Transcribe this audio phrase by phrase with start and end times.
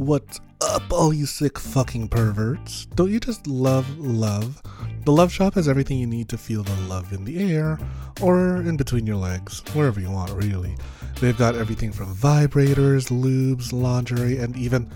[0.00, 2.86] What's up, all you sick fucking perverts?
[2.94, 4.62] Don't you just love love?
[5.04, 7.78] The Love Shop has everything you need to feel the love in the air
[8.22, 10.74] or in between your legs, wherever you want, really.
[11.20, 14.90] They've got everything from vibrators, lubes, lingerie, and even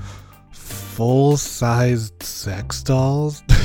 [0.52, 3.42] full sized sex dolls.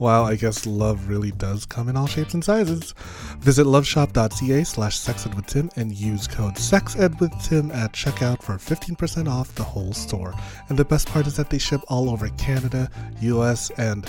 [0.00, 2.94] While I guess love really does come in all shapes and sizes.
[3.40, 9.92] Visit loveshop.ca slash sexedwithtim and use code sexedwithtim at checkout for 15% off the whole
[9.92, 10.32] store.
[10.70, 12.90] And the best part is that they ship all over Canada,
[13.20, 14.08] US, and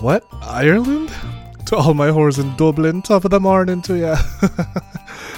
[0.00, 0.24] what?
[0.32, 1.10] Ireland?
[1.66, 4.16] To all my whores in Dublin, top of the morning to ya.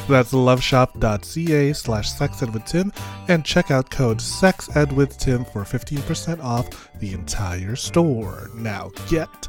[0.09, 2.95] That's loveshop.ca slash sexedwithtim
[3.27, 8.51] and checkout code sexedwithtim for 15% off the entire store.
[8.55, 9.49] Now get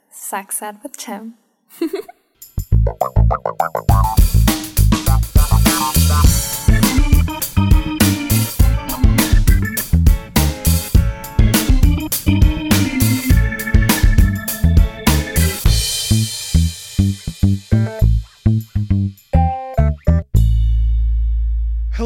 [0.11, 1.35] Sex Ed with Tim.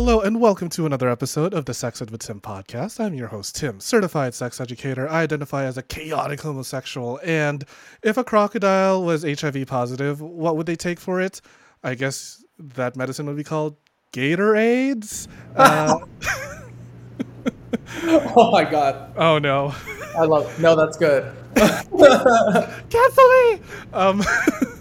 [0.05, 3.03] Hello and welcome to another episode of the Sex Ed with Tim podcast.
[3.03, 5.09] I'm your host, Tim, certified sex educator.
[5.09, 7.65] I identify as a chaotic homosexual, and
[8.03, 11.41] if a crocodile was HIV positive, what would they take for it?
[11.83, 13.77] I guess that medicine would be called
[14.11, 15.27] Gator AIDS.
[15.55, 15.97] Uh,
[18.03, 19.11] Oh my god.
[19.17, 19.73] oh no,
[20.15, 21.35] I love No, that's good.
[21.55, 23.59] cancel me!
[23.91, 24.21] Um,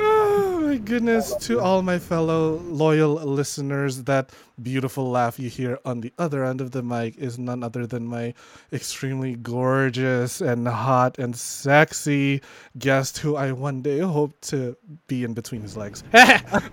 [0.00, 1.34] oh my goodness!
[1.46, 4.30] To all my fellow loyal listeners, that
[4.60, 8.04] beautiful laugh you hear on the other end of the mic is none other than
[8.06, 8.34] my
[8.72, 12.42] extremely gorgeous and hot and sexy
[12.78, 14.76] guest, who I one day hope to
[15.06, 16.02] be in between his legs.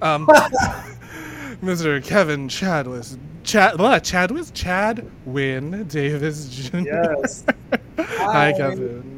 [0.02, 0.28] um,
[1.62, 2.04] Mr.
[2.04, 4.04] Kevin Chadwis, Chad, what?
[4.04, 6.80] Chadwis, Chad Win Davis Jr.
[6.80, 7.46] Yes.
[7.98, 9.15] Hi, Kevin.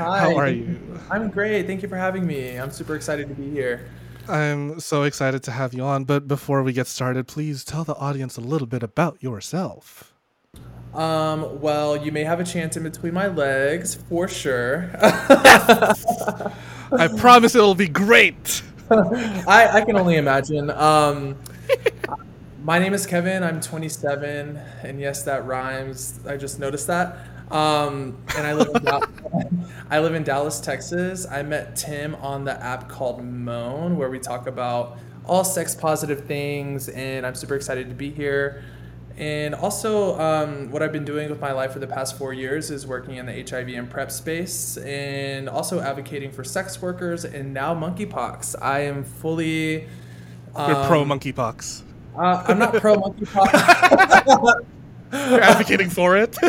[0.00, 0.20] Hi.
[0.20, 0.78] How are you?
[1.10, 1.66] I'm great.
[1.66, 2.56] Thank you for having me.
[2.56, 3.86] I'm super excited to be here.
[4.28, 6.04] I'm so excited to have you on.
[6.04, 10.14] But before we get started, please tell the audience a little bit about yourself.
[10.94, 14.90] Um, well, you may have a chance in between my legs, for sure.
[15.02, 15.94] I
[17.18, 18.62] promise it'll be great.
[18.90, 20.70] I, I can only imagine.
[20.70, 21.36] Um,
[22.62, 23.44] my name is Kevin.
[23.44, 26.20] I'm 27, and yes, that rhymes.
[26.26, 27.18] I just noticed that.
[27.50, 29.04] Um, and I live in Dal-
[29.90, 31.26] I live in Dallas, Texas.
[31.28, 36.26] I met Tim on the app called Moan, where we talk about all sex positive
[36.26, 38.62] things, and I'm super excited to be here.
[39.16, 42.70] And also, um, what I've been doing with my life for the past four years
[42.70, 47.52] is working in the HIV and PrEP space, and also advocating for sex workers, and
[47.52, 48.54] now monkeypox.
[48.62, 49.88] I am fully.
[50.56, 51.82] You're pro um, monkeypox.
[52.16, 54.64] uh, I'm not pro monkeypox.
[55.12, 56.36] You're advocating for it.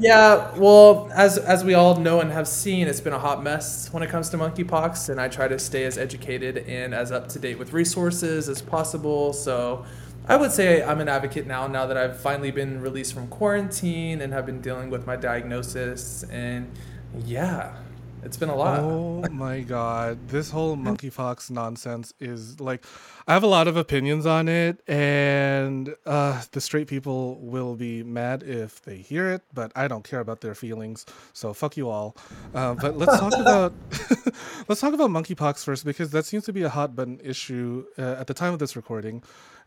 [0.00, 3.92] Yeah, well, as as we all know and have seen, it's been a hot mess
[3.92, 7.28] when it comes to monkeypox, and I try to stay as educated and as up
[7.30, 9.32] to date with resources as possible.
[9.32, 9.84] So,
[10.28, 11.66] I would say I'm an advocate now.
[11.66, 16.24] Now that I've finally been released from quarantine and have been dealing with my diagnosis,
[16.24, 16.70] and
[17.24, 17.76] yeah,
[18.22, 18.80] it's been a lot.
[18.80, 22.84] Oh my god, this whole monkeypox nonsense is like
[23.26, 28.02] I have a lot of opinions on it and uh the straight people will be
[28.02, 31.06] mad if they hear it, but I don't care about their feelings.
[31.32, 32.16] So fuck you all.
[32.54, 33.72] Uh, but let's talk about
[34.68, 38.16] let's talk about monkeypox first because that seems to be a hot button issue uh,
[38.18, 39.22] at the time of this recording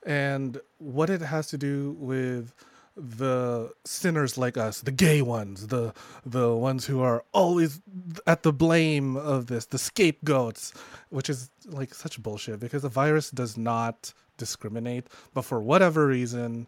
[0.05, 2.53] and what it has to do with
[2.97, 5.93] the sinners like us, the gay ones, the
[6.25, 7.81] the ones who are always
[8.25, 10.71] at the blame of this, the scapegoats,
[11.09, 16.67] which is like such bullshit because the virus does not discriminate, but for whatever reason,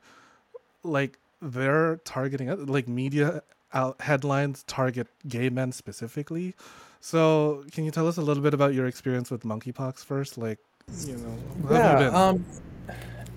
[0.83, 6.55] like they're targeting like media out headlines target gay men specifically.
[6.99, 10.37] So, can you tell us a little bit about your experience with monkeypox first?
[10.37, 10.57] Like,
[11.05, 11.37] you know,
[11.69, 12.15] you Yeah, been?
[12.15, 12.45] um,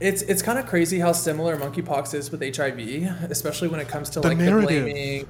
[0.01, 4.09] it's it's kind of crazy how similar monkeypox is with HIV, especially when it comes
[4.11, 4.87] to The like narrative.
[4.87, 5.27] the blaming.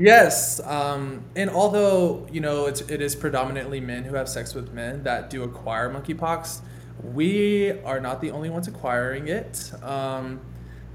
[0.00, 4.72] Yes, um, and although you know it's it is predominantly men who have sex with
[4.72, 6.62] men that do acquire monkeypox,
[7.04, 9.70] we are not the only ones acquiring it.
[9.82, 10.40] Um,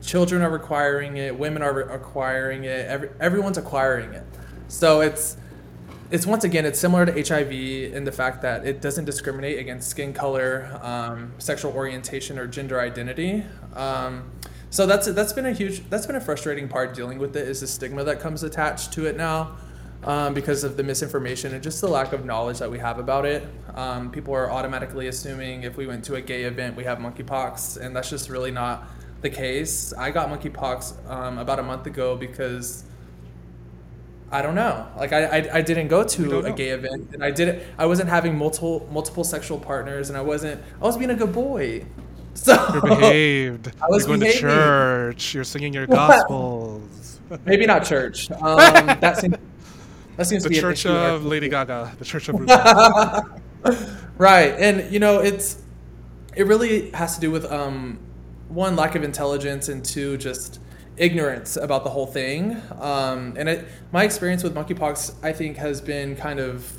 [0.02, 4.24] children are acquiring it, women are acquiring it, every, everyone's acquiring it.
[4.70, 5.38] So it's
[6.10, 9.88] it's once again it's similar to HIV in the fact that it doesn't discriminate against
[9.88, 13.44] skin color, um, sexual orientation, or gender identity.
[14.76, 17.62] So that's that's been a huge that's been a frustrating part dealing with it is
[17.62, 19.56] the stigma that comes attached to it now.
[20.04, 23.26] Um, because of the misinformation and just the lack of knowledge that we have about
[23.26, 23.48] it.
[23.74, 27.78] Um, people are automatically assuming if we went to a gay event, we have monkeypox,
[27.78, 28.86] and that's just really not
[29.22, 29.94] the case.
[29.94, 32.84] I got monkeypox um, about a month ago because
[34.30, 34.88] I don't know.
[34.98, 37.64] Like I, I, I didn't go to a gay event, and I didn't.
[37.78, 40.62] I wasn't having multiple multiple sexual partners, and I wasn't.
[40.82, 41.86] I was being a good boy.
[42.46, 43.72] So You're behaved.
[43.82, 44.42] I was You're going behaving.
[44.42, 45.34] to church.
[45.34, 47.20] You're singing your gospels.
[47.46, 48.30] maybe not church.
[48.42, 48.58] Um,
[49.00, 49.36] that seems
[50.18, 51.96] that seems the to be church of Lady Gaga.
[51.98, 52.36] The church of
[54.18, 55.62] right and you know it's
[56.36, 57.98] it really has to do with um
[58.48, 60.60] one lack of intelligence and two just
[60.98, 65.82] ignorance about the whole thing um and it, my experience with monkeypox i think has
[65.82, 66.72] been kind of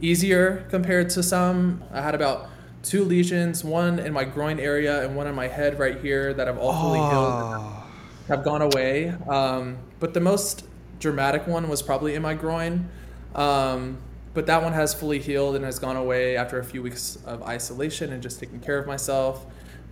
[0.00, 2.48] easier compared to some i had about
[2.82, 6.46] two lesions one in my groin area and one in my head right here that
[6.46, 7.84] have all fully healed Oh.
[8.28, 9.08] have gone away.
[9.28, 10.66] Um, but the most
[10.98, 12.88] dramatic one was probably in my groin.
[13.34, 13.98] Um,
[14.34, 17.42] but that one has fully healed and has gone away after a few weeks of
[17.42, 19.44] isolation and just taking care of myself.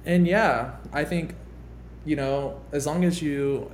[0.06, 1.34] And yeah, I think,
[2.06, 3.70] you know, as long as you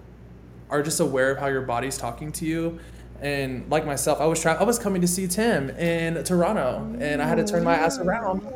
[0.68, 2.80] are just aware of how your body's talking to you.
[3.22, 7.22] And like myself, I was tra- I was coming to see Tim in Toronto, and
[7.22, 8.46] I had to turn my ass around.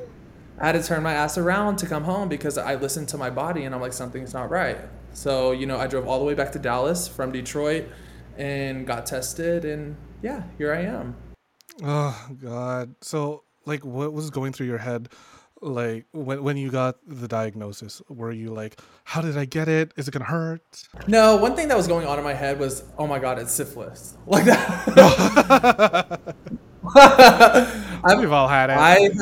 [0.61, 3.31] I had to turn my ass around to come home because I listened to my
[3.31, 4.79] body and I'm like something's not right.
[5.13, 7.87] So you know, I drove all the way back to Dallas from Detroit
[8.37, 11.17] and got tested, and yeah, here I am.
[11.83, 12.95] Oh God.
[13.01, 15.09] So like what was going through your head
[15.63, 18.03] like when when you got the diagnosis?
[18.09, 19.93] Were you like, how did I get it?
[19.97, 20.63] Is it gonna hurt?
[21.07, 23.53] No, one thing that was going on in my head was, oh my god, it's
[23.53, 24.17] syphilis.
[24.27, 26.35] Like that.
[28.05, 28.77] I've, We've all had it.
[28.77, 29.13] I've,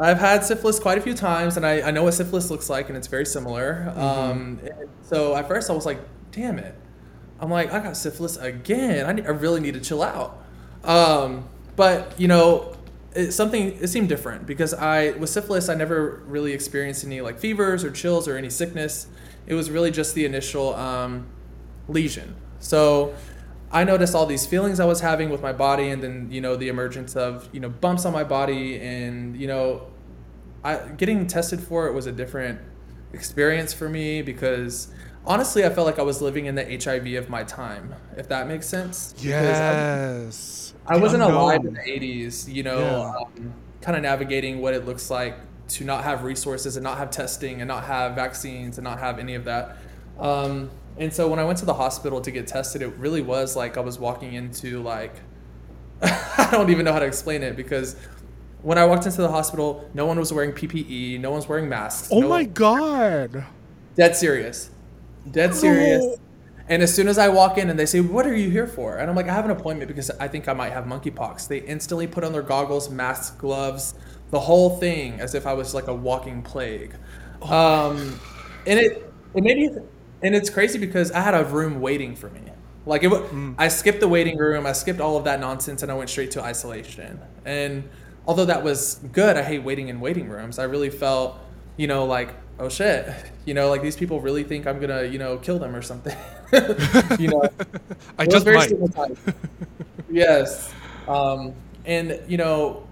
[0.00, 2.88] I've had syphilis quite a few times, and I, I know what syphilis looks like,
[2.88, 3.92] and it's very similar.
[3.96, 4.60] Um,
[5.02, 5.98] so at first I was like,
[6.30, 6.74] damn it.
[7.40, 9.06] I'm like, I got syphilis again.
[9.06, 10.42] I, need, I really need to chill out.
[10.84, 12.76] Um, but, you know,
[13.14, 17.38] it, something, it seemed different because I, with syphilis, I never really experienced any like
[17.38, 19.06] fevers or chills or any sickness.
[19.46, 21.26] It was really just the initial um,
[21.88, 22.34] lesion.
[22.60, 23.14] So
[23.70, 26.56] I noticed all these feelings I was having with my body, and then you know
[26.56, 29.88] the emergence of you know bumps on my body, and you know,
[30.64, 32.60] I getting tested for it was a different
[33.12, 34.88] experience for me because
[35.26, 38.48] honestly, I felt like I was living in the HIV of my time, if that
[38.48, 39.12] makes sense.
[39.12, 39.72] Because I-
[40.24, 40.74] yes.
[40.86, 43.12] I wasn't alive in the 80s, you know, Yeah.
[43.20, 45.36] um, kind of navigating what it looks like
[45.68, 49.18] to not have resources and not have testing and not have vaccines and not have
[49.18, 49.76] any of that.
[50.18, 53.56] Um, and so when I went to the hospital to get tested, it really was
[53.56, 55.14] like I was walking into like,
[56.02, 57.96] I don't even know how to explain it because
[58.62, 62.08] when I walked into the hospital, no one was wearing PPE, no one's wearing masks.
[62.10, 63.44] Oh no my one- god.
[63.96, 64.70] Dead serious.
[65.30, 66.18] Dead serious.
[66.68, 68.98] And as soon as I walk in and they say, What are you here for?
[68.98, 71.48] And I'm like, I have an appointment because I think I might have monkeypox.
[71.48, 73.94] They instantly put on their goggles, masks, gloves,
[74.30, 76.94] the whole thing as if I was like a walking plague.
[77.42, 78.20] Um,
[78.66, 79.70] and it, it made me,
[80.22, 82.40] and it's crazy because I had a room waiting for me.
[82.86, 83.24] Like it, wa-
[83.58, 86.30] I skipped the waiting room, I skipped all of that nonsense, and I went straight
[86.32, 87.20] to isolation.
[87.44, 87.88] And
[88.26, 90.58] although that was good, I hate waiting in waiting rooms.
[90.58, 91.38] I really felt,
[91.76, 93.08] you know, like oh shit,
[93.44, 96.16] you know, like these people really think I'm gonna, you know, kill them or something.
[97.18, 97.42] you know,
[98.18, 98.72] I just very might.
[100.10, 100.72] yes.
[101.06, 102.86] Um, and, you know,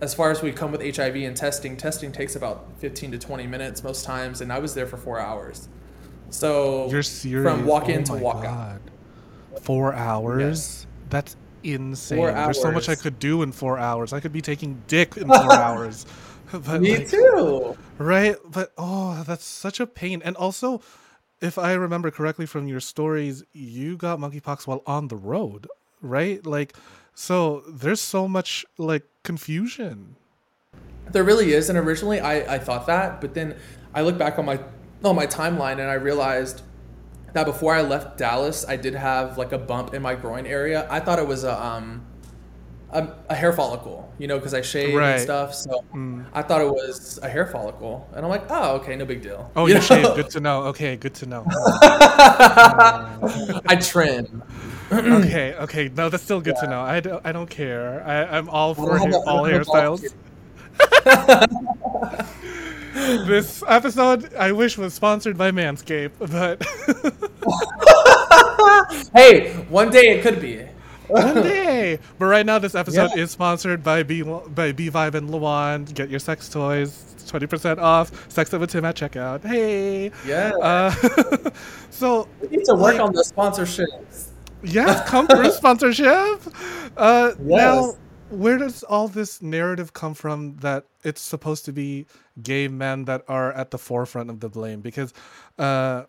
[0.00, 3.46] as far as we come with HIV and testing, testing takes about 15 to 20
[3.46, 5.68] minutes most times, and I was there for four hours.
[6.36, 7.50] So You're serious.
[7.50, 8.80] from walk in Oh to walk out.
[9.54, 9.62] God.
[9.62, 10.86] Four hours?
[11.08, 12.18] That's insane.
[12.18, 14.12] Four There's so much I could do in four hours.
[14.12, 16.04] I could be taking dick in four hours.
[16.52, 17.76] But Me like, too.
[17.98, 18.36] Right?
[18.48, 20.22] But oh, that's such a pain.
[20.24, 20.80] And also,
[21.40, 25.66] if I remember correctly from your stories, you got monkeypox while on the road,
[26.00, 26.46] right?
[26.46, 26.76] Like,
[27.14, 30.14] so there's so much like confusion.
[31.10, 33.56] There really is, and originally I, I thought that, but then
[33.92, 34.60] I look back on my
[35.06, 36.62] on my timeline and I realized
[37.32, 40.86] that before I left Dallas, I did have like a bump in my groin area.
[40.90, 42.04] I thought it was a um
[42.90, 45.10] a, a hair follicle, you know, because I shave Right.
[45.12, 45.54] and stuff.
[45.54, 46.24] So Mm.
[46.32, 49.50] I thought it was a hair follicle, and I'm like, oh, okay, no big deal.
[49.56, 49.80] Oh, You you know?
[49.86, 50.14] shaved.
[50.14, 50.62] Good to know.
[50.66, 51.44] Okay, good to know.
[53.68, 54.42] I trim.
[54.92, 55.88] okay, okay.
[55.88, 56.80] No, that's still good to know.
[56.80, 58.02] I don't, I don't care.
[58.06, 60.14] I, I'm all for hair, all don't have a bald hairstyles.
[62.96, 66.64] this episode, I wish, was sponsored by Manscaped, but
[69.14, 70.62] hey, one day it could be.
[71.08, 71.98] one day.
[72.18, 73.22] But right now, this episode Yeah.
[73.22, 75.84] is sponsored by B by B Vibe and Luan.
[75.84, 78.30] Get your sex toys, twenty percent off.
[78.30, 79.44] Sex Ed with Tim at checkout.
[79.44, 80.10] Hey.
[80.26, 80.52] Yeah.
[80.60, 80.90] Uh,
[81.90, 84.28] so we need to work like- on the sponsorships.
[84.62, 86.40] yes, come through sponsorship.
[86.96, 87.96] Uh, Now, Yes.
[88.30, 92.06] Where does all this narrative come from that it's supposed to be
[92.42, 94.80] gay men that are at the forefront of the blame?
[94.80, 95.14] Because,
[95.58, 96.04] uh,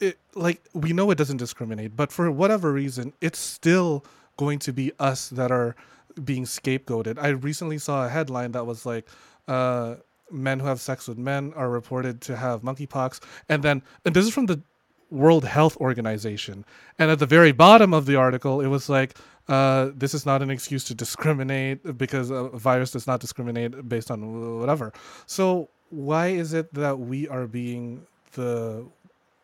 [0.00, 4.04] it like we know it doesn't discriminate, but for whatever reason, it's still
[4.38, 5.76] going to be us that are
[6.24, 7.18] being scapegoated.
[7.18, 9.06] I recently saw a headline that was like,
[9.46, 9.96] uh,
[10.30, 14.24] men who have sex with men are reported to have monkeypox, and then and this
[14.24, 14.62] is from the
[15.10, 16.64] World Health Organization,
[16.98, 19.16] and at the very bottom of the article, it was like.
[19.50, 24.10] Uh, this is not an excuse to discriminate because a virus does not discriminate based
[24.10, 24.92] on whatever.
[25.26, 28.86] So why is it that we are being the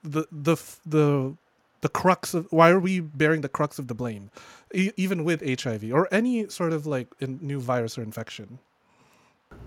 [0.04, 1.36] the the the
[1.80, 4.30] the crux of why are we bearing the crux of the blame
[4.72, 8.58] e- even with hiv or any sort of like new virus or infection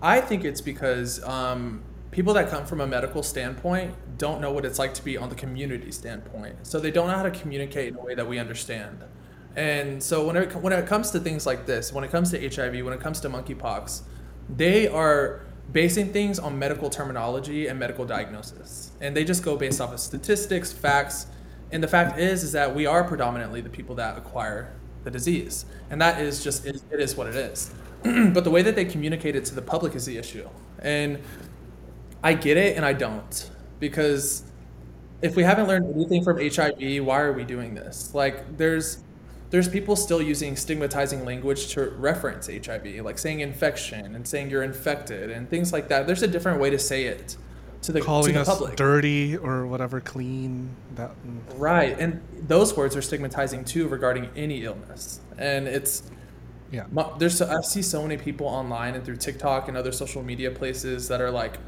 [0.02, 4.64] I think it's because um, people that come from a medical standpoint don't know what
[4.64, 6.56] it's like to be on the community standpoint.
[6.66, 9.04] So they don't know how to communicate in a way that we understand.
[9.56, 12.38] And so when it, when it comes to things like this, when it comes to
[12.38, 14.02] HIV, when it comes to monkeypox,
[14.48, 15.42] they are
[15.72, 18.92] basing things on medical terminology and medical diagnosis.
[19.00, 21.26] And they just go based off of statistics, facts.
[21.72, 24.72] And the fact is, is that we are predominantly the people that acquire
[25.04, 25.66] the disease.
[25.90, 27.72] And that is just, it, it is what it is.
[28.02, 30.48] but the way that they communicate it to the public is the issue.
[30.80, 31.20] And
[32.22, 33.50] I get it and I don't.
[33.78, 34.44] Because
[35.22, 38.14] if we haven't learned anything from HIV, why are we doing this?
[38.14, 39.02] Like there's
[39.50, 44.62] there's people still using stigmatizing language to reference HIV, like saying infection and saying you're
[44.62, 46.06] infected and things like that.
[46.06, 47.36] There's a different way to say it
[47.82, 48.76] to the calling to the us public.
[48.76, 51.40] dirty or whatever clean that mm.
[51.56, 51.98] Right.
[51.98, 55.20] And those words are stigmatizing too regarding any illness.
[55.38, 56.02] And it's
[56.70, 56.84] yeah
[57.18, 60.52] there's so, I see so many people online and through TikTok and other social media
[60.52, 61.58] places that are like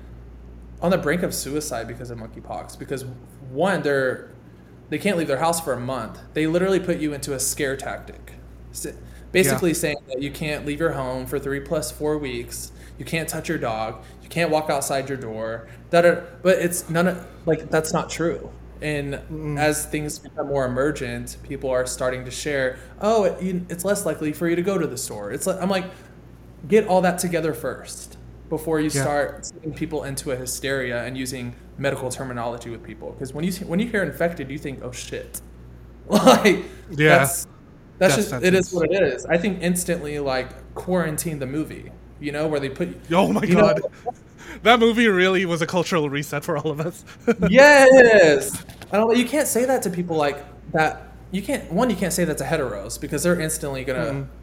[0.81, 3.05] on the brink of suicide because of monkeypox because
[3.51, 4.32] one they're
[4.93, 6.21] they can't leave their house for a month.
[6.35, 8.35] They literally put you into a scare tactic.
[9.33, 12.73] Basically saying that you can't leave your home for 3 plus 4 weeks.
[12.99, 14.05] You can't touch your dog.
[14.23, 15.67] You can't walk outside your door.
[15.89, 18.51] That are but it's none of like that's not true.
[18.83, 22.79] And as things become more emergent, people are starting to share.
[23.01, 25.33] Oh, it, you, it's less likely for you to go to the store.
[25.33, 25.87] It's like I'm like,
[26.69, 28.19] get all that together first
[28.53, 29.03] before you Yeah.
[29.03, 33.13] start sending people into a hysteria and using medical terminology with people.
[33.13, 35.41] Because when you when you hear infected, you think, oh shit,
[36.07, 36.59] like
[36.91, 37.17] Yeah.
[37.19, 37.47] that's
[37.99, 39.25] that's just it is what it is.
[39.25, 41.91] I think instantly like quarantine the movie,
[42.21, 43.81] you know, where they put oh my you know- god
[44.65, 47.07] that movie really was a cultural reset for all of us
[47.49, 48.65] yes.
[48.93, 49.17] I don't.
[49.17, 50.37] You can't say that to people like
[50.73, 51.15] that.
[51.31, 51.73] You can't.
[51.73, 54.42] One, you can't say that to heteros because they're instantly gonna mm-hmm.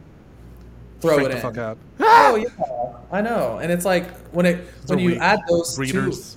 [1.00, 1.42] Throw Freak it the in.
[1.42, 3.58] fuck out Oh yeah, I know.
[3.58, 6.36] And it's like when it when you weak add those two, readers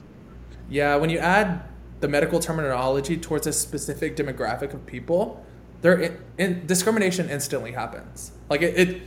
[0.69, 1.63] yeah, when you add
[1.99, 5.45] the medical terminology towards a specific demographic of people,
[5.81, 8.31] there in, in, discrimination instantly happens.
[8.49, 9.01] Like it, it,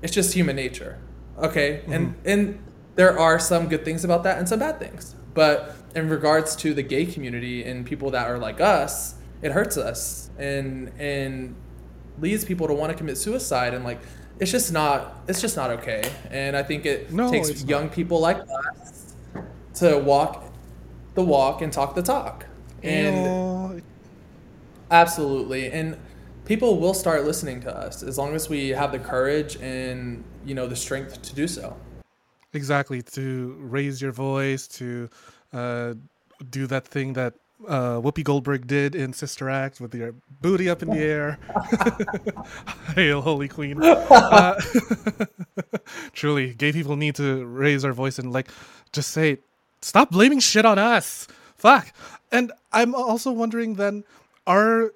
[0.00, 0.98] it's just human nature.
[1.38, 1.92] Okay, mm-hmm.
[1.92, 5.14] and and there are some good things about that and some bad things.
[5.34, 9.76] But in regards to the gay community and people that are like us, it hurts
[9.76, 11.54] us and and
[12.20, 14.00] leads people to want to commit suicide and like
[14.40, 16.02] it's just not it's just not okay.
[16.30, 19.14] And I think it No, takes young people like us
[19.74, 20.44] to walk
[21.14, 22.46] the walk and talk the talk.
[22.82, 23.82] And Ew.
[24.90, 25.70] absolutely.
[25.70, 25.96] And
[26.44, 30.54] people will start listening to us as long as we have the courage and, you
[30.54, 31.76] know, the strength to do so.
[32.52, 35.08] exactly to raise your voice to
[35.52, 35.94] uh,
[36.50, 37.34] do that thing that
[37.66, 41.38] uh, Whoopi Goldberg did in Sister Act with your booty up in the air.
[42.94, 43.82] Hail, Holy Queen.
[43.82, 44.60] Uh,
[46.12, 48.48] truly, gay people need to raise our voice and like
[48.92, 49.38] just say,
[49.82, 51.26] stop blaming shit on us.
[51.56, 51.92] Fuck.
[52.30, 54.04] And I'm also wondering then,
[54.46, 54.92] are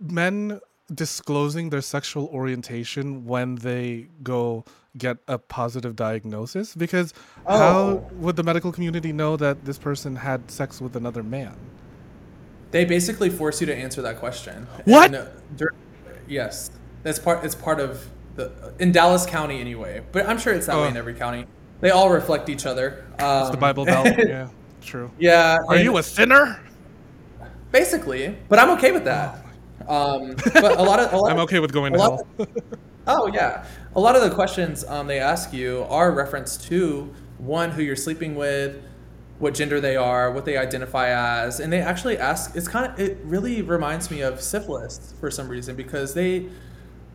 [0.00, 0.60] men
[0.94, 4.64] disclosing their sexual orientation when they go
[4.96, 6.74] get a positive diagnosis?
[6.74, 7.12] Because
[7.48, 8.10] how Oh.
[8.14, 11.56] would the medical community know that this person had sex with another man?
[12.74, 14.66] They basically force you to answer that question.
[14.84, 15.14] What?
[15.14, 15.66] And, uh,
[16.26, 16.72] yes.
[17.04, 18.04] That's part it's part of
[18.34, 18.50] the
[18.80, 20.02] in Dallas County anyway.
[20.10, 20.82] But I'm sure it's that Oh.
[20.82, 21.46] way in every county.
[21.80, 23.04] They all reflect each other.
[23.20, 24.08] Um, It's the Bible Belt.
[24.18, 24.48] yeah,
[24.82, 25.08] true.
[25.20, 25.58] yeah.
[25.68, 26.58] Are you a sinner?
[27.70, 29.38] basically, but I'm okay with that.
[29.88, 32.26] Um, but a lot of a lot I'm okay with going to hell.
[32.40, 32.48] of-
[33.06, 37.70] oh yeah, a lot of the questions um, they ask you are reference to one
[37.70, 38.82] who you're sleeping with,
[39.38, 41.08] what gender they are, what they identify
[41.44, 42.54] as, and they actually ask.
[42.56, 46.48] It's kind of it really reminds me of syphilis for some reason because they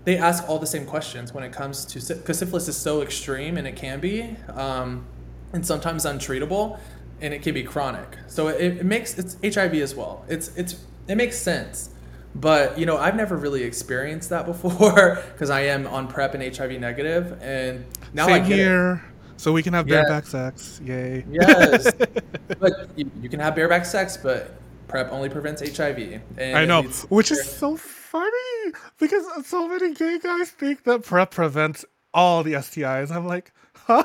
[0.05, 3.57] they ask all the same questions when it comes to because syphilis is so extreme
[3.57, 5.05] and it can be um,
[5.53, 6.79] and sometimes untreatable
[7.21, 8.17] and it can be chronic.
[8.27, 10.25] So it, it makes it's HIV as well.
[10.27, 11.89] It's it's it makes sense.
[12.35, 16.55] But you know, I've never really experienced that before because I am on PrEP and
[16.55, 18.99] HIV negative, and now Same I get it.
[19.39, 20.01] So we can have Yeah.
[20.01, 20.81] bareback sex.
[20.83, 21.23] Yay.
[21.31, 21.89] Yes,
[22.59, 26.19] but you, you can have bareback sex, but PrEP only prevents HIV.
[26.37, 31.85] I know, which is so funny because so many gay guys think that PrEP prevents
[32.13, 33.11] all the STIs.
[33.11, 34.03] I'm like, huh?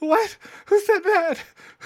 [0.00, 0.36] What?
[0.66, 1.38] Who said that?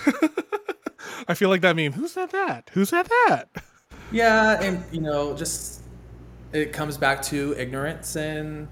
[1.29, 1.93] I feel like that meme.
[1.93, 2.71] Who said that?
[2.73, 3.49] Who said that?
[4.11, 5.83] Yeah, and you know, just
[6.55, 8.67] it comes back to ignorance and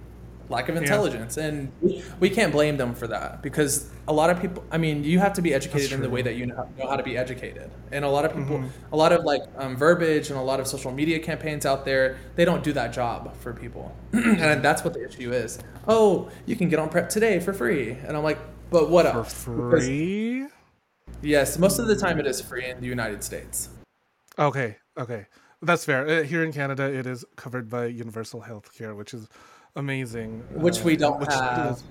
[0.51, 1.73] lack of intelligence, and
[2.19, 4.65] we, can't blame them for that because a lot of people.
[4.71, 6.97] I mean, you have to be educated in the way that you know, know how
[6.97, 10.39] to be educated, and a lot of people, a lot of like um, verbiage and
[10.39, 13.95] a lot of social media campaigns out there, they don't do that job for people,
[14.13, 15.59] and that's what the issue is.
[15.89, 18.39] Oh, you can get on prep today for free, and I'm like,
[18.71, 19.45] but what For else?
[19.45, 20.47] Because- free?
[21.23, 23.69] yes, most of the time it is free in the United States.
[24.39, 25.27] Okay, okay.
[25.63, 26.09] That's fair.
[26.09, 29.29] Uh, here in Canada, it is covered by universal health care, which is
[29.77, 30.45] amazing.
[30.53, 31.77] Which uh, we don't have.
[31.77, 31.85] is-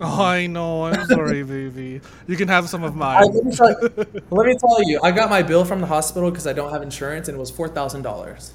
[0.00, 0.84] Oh, I know.
[0.86, 2.00] I'm sorry, baby.
[2.26, 3.32] You can have some of I, mine.
[3.32, 6.30] let, me tell you, let me tell you, I got my bill from the hospital
[6.30, 8.52] because I don't have insurance, and it was four thousand dollars.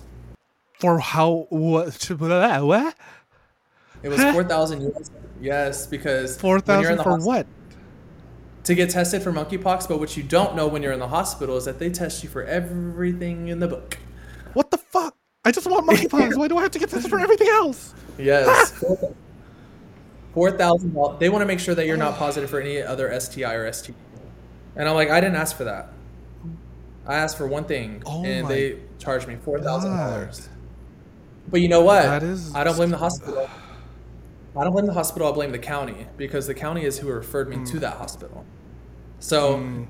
[0.80, 1.48] For how?
[1.50, 2.10] What?
[2.10, 2.96] What?
[4.04, 4.92] It was four thousand.
[5.40, 7.48] Yes, because Four when you're in thousand for what?
[8.66, 11.58] To get tested for monkeypox, but what you don't know when you're in the hospital
[11.58, 13.98] is that they test you for everything in the book.
[15.44, 15.72] What the fuck?
[15.74, 16.38] I just want monkeypox.
[16.38, 17.94] Why do I have to get tested for everything else?
[18.18, 18.72] Yes,
[20.34, 21.20] four thousand dollars.
[21.20, 23.94] They want to make sure that you're not positive for any other STI or STD.
[24.76, 25.90] And I'm like, I didn't ask for that.
[27.06, 30.50] I asked for one thing, Oh and they charged me four thousand dollars.
[31.50, 32.04] But you know what?
[32.04, 33.50] That is- I don't blame the hospital.
[34.56, 35.28] I don't blame the hospital.
[35.28, 37.64] I blame the county because the county is who referred me Hmm.
[37.66, 38.46] to that hospital.
[39.20, 39.88] So,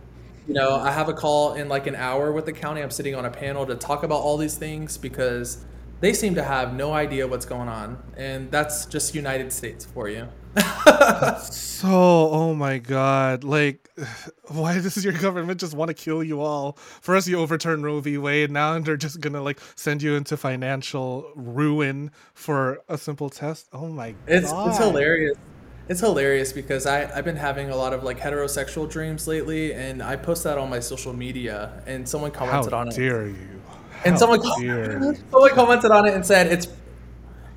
[0.47, 2.81] you know, I have a call in like an hour with the county.
[2.81, 5.65] I'm sitting on a panel to talk about all these things because
[5.99, 10.09] they seem to have no idea what's going on, and that's just United States for
[10.09, 10.27] you.
[11.37, 13.89] So, oh my god, like,
[14.47, 16.73] why does your government just want to kill you all?
[17.01, 18.17] First, you overturn Roe v.
[18.17, 23.67] Wade, now they're just gonna like send you into financial ruin for a simple test.
[23.73, 25.37] Oh my It's god, it's hilarious.
[25.91, 30.01] It's hilarious because I I've been having a lot of like heterosexual dreams lately, and
[30.01, 32.95] I post that on my social media, and someone How commented on it.
[32.95, 33.35] dare you?
[34.05, 35.17] And How someone dare you?
[35.29, 36.69] someone commented on it and said it's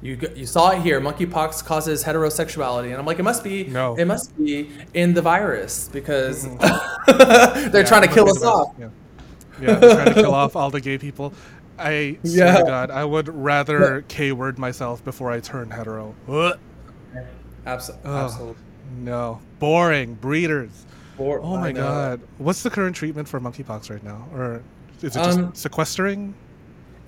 [0.03, 1.01] you you saw it here.
[1.01, 3.95] Monkeypox causes heterosexuality, and I'm like, it must be No.
[3.97, 6.43] it must be in the virus because
[7.07, 8.75] they're Yeah, trying to kill us off.
[8.77, 8.89] Yeah,
[9.61, 11.33] yeah they're trying to kill off all the gay people.
[11.79, 12.59] I swear Yeah.
[12.59, 16.17] to God, I would rather K word myself before I turn hetero.
[17.67, 17.73] Ugh.
[17.73, 18.57] Absolutely, absolutely.
[18.99, 20.85] No, boring breeders.
[21.19, 22.21] Or- Oh my god.
[22.39, 24.27] What's the current treatment for monkeypox right now?
[24.35, 24.63] Or
[25.03, 26.35] is it just Um, sequestering?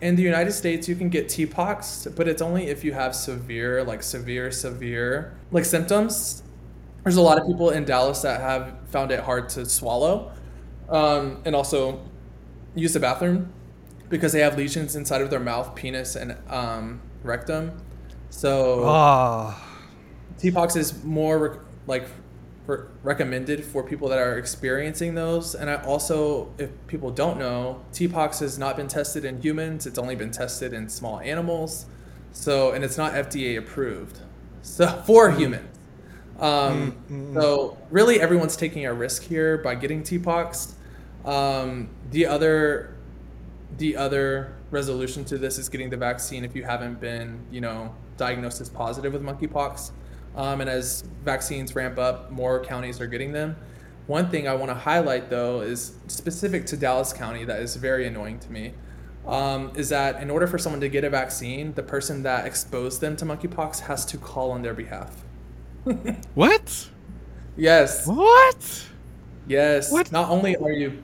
[0.01, 3.83] In the United States, you can get TPOXX, but it's only if you have severe,
[3.83, 6.43] like severe, severe, like symptoms.
[7.03, 10.33] There's a lot of people in Dallas that have found it hard to swallow,
[10.91, 12.01] um, and also
[12.75, 13.49] use the bathroom
[14.11, 17.73] because they have lesions inside of their mouth, penis, and um, rectum.
[18.31, 19.66] So Ah,
[20.39, 22.07] TPOXX is more like
[22.67, 25.55] re- recommended for people that are experiencing those.
[25.55, 29.87] And I also, if people don't know, TPOXX has not been tested in humans.
[29.87, 31.87] It's only been tested in small animals.
[32.33, 34.21] So, and it's not FDA approved.
[34.63, 35.79] So for humans.
[36.41, 36.97] Um,
[37.35, 40.73] So really, everyone's taking a risk here by getting TPOXX.
[41.25, 42.97] Um, the other
[43.79, 47.95] the other resolution to this is getting the vaccine if you haven't been, you know,
[48.17, 49.91] diagnosed as positive with monkeypox.
[50.37, 53.57] Um, and as vaccines ramp up, more counties are getting them.
[54.07, 58.07] One thing I want to highlight though is specific to Dallas County that is very
[58.07, 58.75] annoying to me.
[59.27, 63.01] Um, is that in order for someone to get a vaccine, the person that exposed
[63.01, 65.25] them to monkeypox has to call on their behalf.
[66.35, 66.89] what?
[67.57, 68.07] Yes.
[68.07, 68.87] What?
[69.49, 69.91] Yes.
[69.91, 70.13] What?
[70.13, 71.03] Not only are you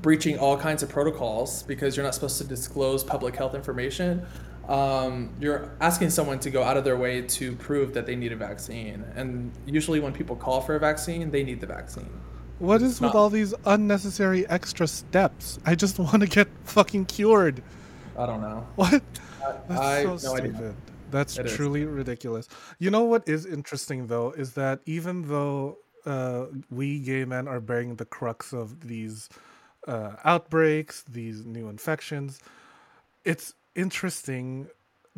[0.00, 4.26] breaching all kinds of protocols because you're not supposed to disclose public health information,
[4.68, 8.32] um, you're asking someone to go out of their way to prove that they need
[8.32, 9.04] a vaccine.
[9.16, 12.10] And usually, when people call for a vaccine, they need the vaccine.
[12.58, 15.58] What is with all these unnecessary extra steps?
[15.64, 17.62] I just want to get fucking cured.
[18.16, 18.66] I don't know.
[18.76, 19.02] What?
[19.68, 20.74] That's I- so no idea.
[21.10, 21.54] That's It is.
[21.54, 22.48] truly ridiculous.
[22.78, 27.60] You know what is interesting though is that even though uh, we gay men are
[27.60, 29.30] bearing the crux of these
[29.86, 32.40] uh, outbreaks, these new infections.
[33.24, 34.68] It's interesting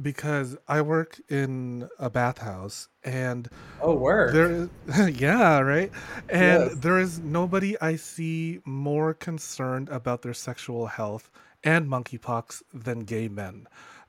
[0.01, 3.49] because I work in a bathhouse and
[3.83, 4.33] Oh, word.
[4.35, 4.69] there is,
[5.21, 5.91] yeah, right.
[6.29, 6.75] And Yes.
[6.77, 11.31] there is nobody I see more concerned about their sexual health
[11.65, 13.67] and monkeypox than gay men.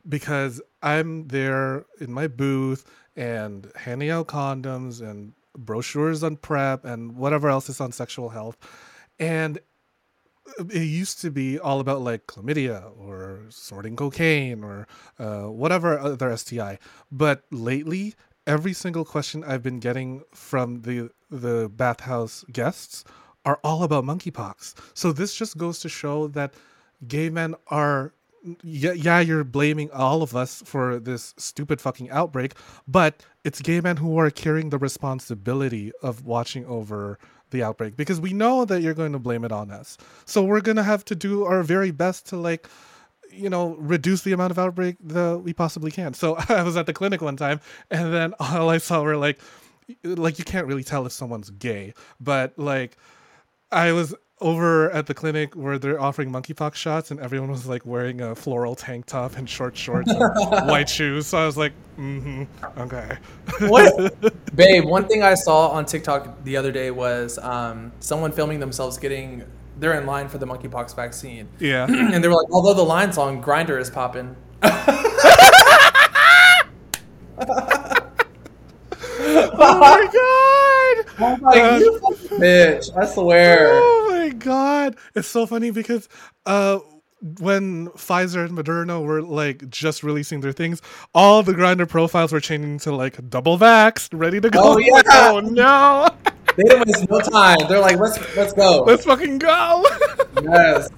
[0.07, 7.15] Because I'm there in my booth and handing out condoms and brochures on PrEP and
[7.17, 8.57] whatever else is on sexual health.
[9.19, 9.59] And
[10.59, 14.87] it used to be all about like chlamydia or sorting cocaine or
[15.19, 16.79] uh, whatever other STI.
[17.11, 18.15] But lately,
[18.47, 23.03] every single question I've been getting from the the bathhouse guests
[23.45, 24.75] are all about monkeypox.
[24.93, 26.53] So this just goes to show that
[27.07, 28.13] gay men are
[28.63, 32.53] yeah, yeah, you're blaming all of us for this stupid fucking outbreak,
[32.87, 37.19] but it's gay men who are carrying the responsibility of watching over
[37.51, 39.97] the outbreak because we know that you're going to blame it on us.
[40.25, 42.67] So we're going to have to do our very best to like
[43.29, 46.13] you know reduce the amount of outbreak that we possibly can.
[46.13, 49.39] So I was at the clinic one time and then all I saw were like
[50.03, 52.97] like you can't really tell if someone's gay, but like
[53.71, 57.85] I was over at the clinic where they're offering monkeypox shots, and everyone was like
[57.85, 60.19] wearing a floral tank top and short shorts and
[60.67, 61.27] white shoes.
[61.27, 62.43] So I was like, mm-hmm,
[62.79, 63.17] okay.
[63.67, 64.15] What,
[64.55, 64.85] babe?
[64.85, 69.43] One thing I saw on TikTok the other day was um, someone filming themselves getting.
[69.79, 71.85] They're in line for the monkeypox vaccine, Yeah.
[71.89, 74.35] and they were like, although the line's long, Grindr is popping.
[74.63, 74.69] oh
[79.79, 80.60] my god.
[81.23, 82.97] I'm like, Uh, you fucking bitch!
[82.97, 83.69] I swear.
[83.73, 84.95] Oh my god.
[85.15, 86.07] It's so funny because
[86.45, 86.79] uh
[87.39, 90.81] when Pfizer and Moderna were like just releasing their things,
[91.13, 94.59] all the Grindr profiles were changing to like double vaxxed, ready to go.
[94.63, 95.01] Oh, yeah.
[95.07, 96.09] oh no.
[96.57, 97.59] They didn't waste no time.
[97.69, 98.83] They're like, let's let's go.
[98.83, 99.85] Let's fucking go.
[100.43, 100.89] Yes.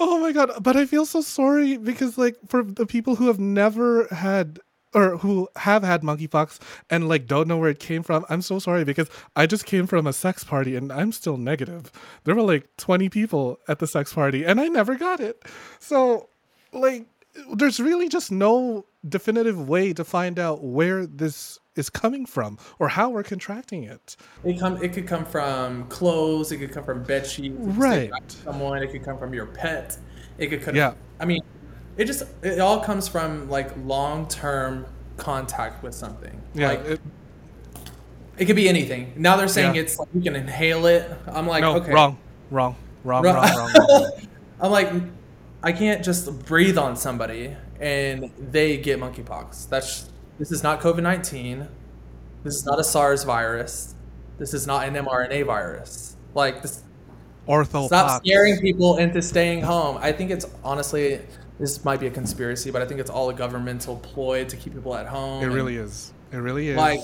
[0.00, 3.38] Oh my god, but I feel so sorry because like for the people who have
[3.38, 4.58] never had
[4.94, 8.58] or who have had monkeypox and like don't know where it came from, I'm so
[8.58, 11.90] sorry because I just came from a sex party and I'm still negative.
[12.24, 15.42] There were like 20 people at the sex party and I never got it.
[15.78, 16.28] So
[16.72, 17.06] like
[17.52, 22.88] there's really just no definitive way to find out where this is coming from or
[22.88, 24.16] how we're contracting it.
[24.44, 24.82] It come.
[24.82, 26.52] It could come from clothes.
[26.52, 27.56] It could come from bed sheets.
[27.58, 28.10] Right.
[28.28, 28.82] Someone.
[28.82, 29.98] It could come from your pet.
[30.38, 30.76] It could come.
[30.76, 30.94] Yeah.
[31.20, 31.40] I mean,
[31.96, 36.40] it just it all comes from like long term contact with something.
[36.54, 36.68] Yeah.
[36.68, 37.00] Like it-
[38.36, 39.12] it could be anything.
[39.16, 39.82] Now they're saying Yeah.
[39.82, 41.08] it's like you can inhale it.
[41.28, 42.18] I'm like, no, okay, wrong.
[42.50, 42.74] Wrong.
[43.04, 43.34] Wrong, Wrong.
[43.36, 44.10] wrong, wrong.
[44.60, 44.90] I'm like,
[45.62, 49.68] I can't just breathe on somebody and they get monkeypox.
[49.68, 51.68] That's this is not COVID nineteen.
[52.42, 53.94] This is not a SARS virus.
[54.38, 56.16] This is not an mRNA virus.
[56.34, 56.82] Like this,
[57.48, 59.98] Ortho stop scaring people into staying home.
[60.00, 61.20] I think it's honestly
[61.58, 64.74] this might be a conspiracy, but I think it's all a governmental ploy to keep
[64.74, 65.42] people at home.
[65.42, 66.12] It really is.
[66.32, 66.76] It really is.
[66.76, 67.00] like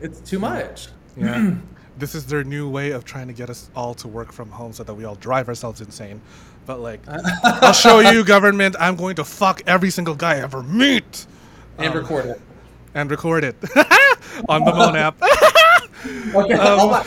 [0.00, 0.88] it's too much.
[1.16, 1.54] yeah.
[1.98, 4.72] this is their new way of trying to get us all to work from home
[4.72, 6.20] so that we all drive ourselves insane.
[6.64, 7.00] But like,
[7.44, 8.76] I'll show you, government.
[8.78, 11.26] I'm going to fuck every single guy I ever meet
[11.78, 12.40] And record it.
[12.94, 13.56] and record it
[14.48, 15.20] on the Moan app.
[16.34, 16.54] Okay.
[16.54, 17.02] Um,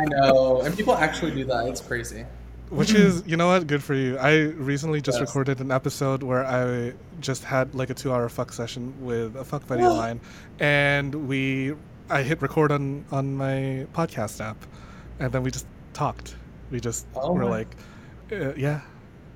[0.00, 1.66] I know, and people actually do that.
[1.66, 2.24] It's crazy.
[2.70, 3.66] Which is, you know what?
[3.66, 4.16] Good for you.
[4.18, 5.26] I recently just Yes.
[5.28, 9.66] recorded an episode where I just had like a two-hour fuck session with a fuck
[9.66, 10.20] buddy of mine,
[10.60, 11.74] and we,
[12.08, 14.56] I hit record on on my podcast app,
[15.18, 16.36] and then we just talked.
[16.70, 17.74] We just Oh were like,
[18.30, 18.80] uh, yeah.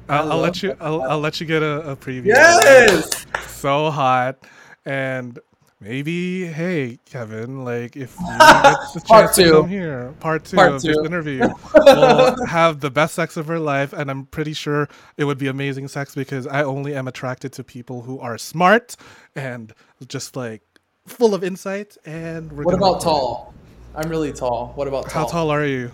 [0.09, 0.77] I'll, I'll let you.
[0.81, 2.27] I'll, I'll let you get a, a preview.
[2.27, 3.27] Yes.
[3.49, 4.45] So hot,
[4.85, 5.39] and
[5.85, 10.73] maybe, hey, Kevin, like if you get the chance to come here, part two Part
[10.73, 14.89] of this interview, we'll have the best sex of her life, and I'm pretty sure
[15.17, 18.97] it would be amazing sex because I only am attracted to people who are smart
[19.37, 19.73] and
[20.09, 20.63] just like
[21.07, 21.97] full of insight.
[22.07, 23.53] And What about tall?
[23.95, 24.73] I'm really tall.
[24.75, 25.27] What about tall?
[25.27, 25.91] How tall are you?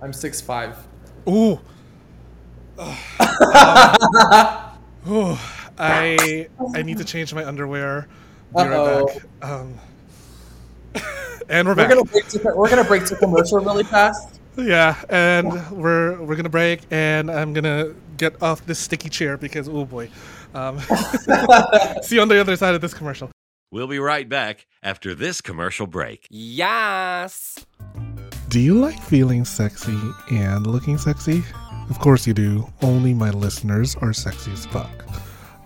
[0.00, 0.76] I'm six five.
[1.28, 1.60] Ooh.
[5.08, 5.36] Ooh.
[5.76, 8.08] I I need to change my underwear.
[8.56, 9.06] Be right Uh-oh.
[9.06, 9.50] back.
[9.50, 9.74] Um,
[11.48, 11.88] and we're We're back.
[11.90, 14.40] gonna break to, we're gonna break to commercial really fast.
[14.56, 19.68] Yeah, and we're we're gonna break, and I'm gonna get off this sticky chair because
[19.68, 20.08] oh boy.
[20.54, 20.78] Um,
[22.02, 23.30] see you on the other side of this commercial.
[23.72, 26.28] We'll be right back after this commercial break.
[26.30, 27.66] Yes.
[28.48, 29.98] Do you like feeling sexy
[30.30, 31.42] and looking sexy?
[31.90, 32.68] Of course you do.
[32.82, 35.03] Only my listeners are sexy as fuck.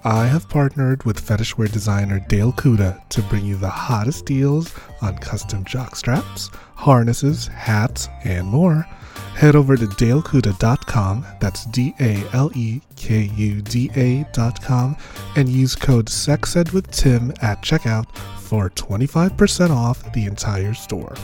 [0.08, 5.18] I have partnered with fetishwear designer Dale Kuda to bring you the hottest deals on
[5.18, 8.86] custom jock straps, harnesses, hats, and more.
[9.34, 14.96] Head over to dalekuda.com, that's D A L E K U D A.com,
[15.36, 21.16] and use code SEXEDWITHTIM at checkout for 25% off the entire store.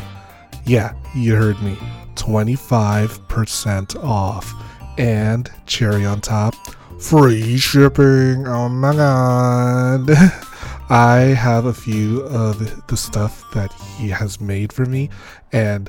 [0.67, 1.79] Yeah, you heard me.
[2.17, 4.53] 25% off.
[4.99, 6.55] And cherry on top,
[6.99, 8.47] free shipping.
[8.47, 10.11] Oh my god.
[10.91, 15.09] I have a few of the stuff that he has made for me,
[15.51, 15.89] and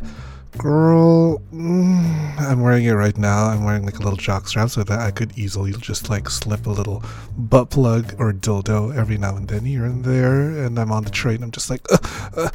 [0.57, 3.47] girl, mm, I'm wearing it right now.
[3.47, 6.65] I'm wearing like a little jock strap so that I could easily just like slip
[6.65, 7.03] a little
[7.37, 10.65] butt plug or dildo every now and then here and there.
[10.65, 11.43] And I'm on the train.
[11.43, 11.97] I'm just like, uh,
[12.37, 12.49] uh,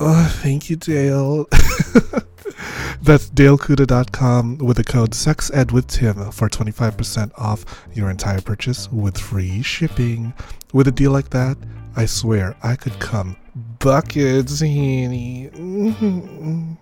[0.00, 1.46] uh, thank you, Dale.
[3.02, 10.32] That's dalekuda.com with the code SEXEDWITHTIM for 25% off your entire purchase with free shipping.
[10.72, 11.56] With a deal like that,
[11.96, 13.36] I swear I could come
[13.78, 15.50] buckets, Henny.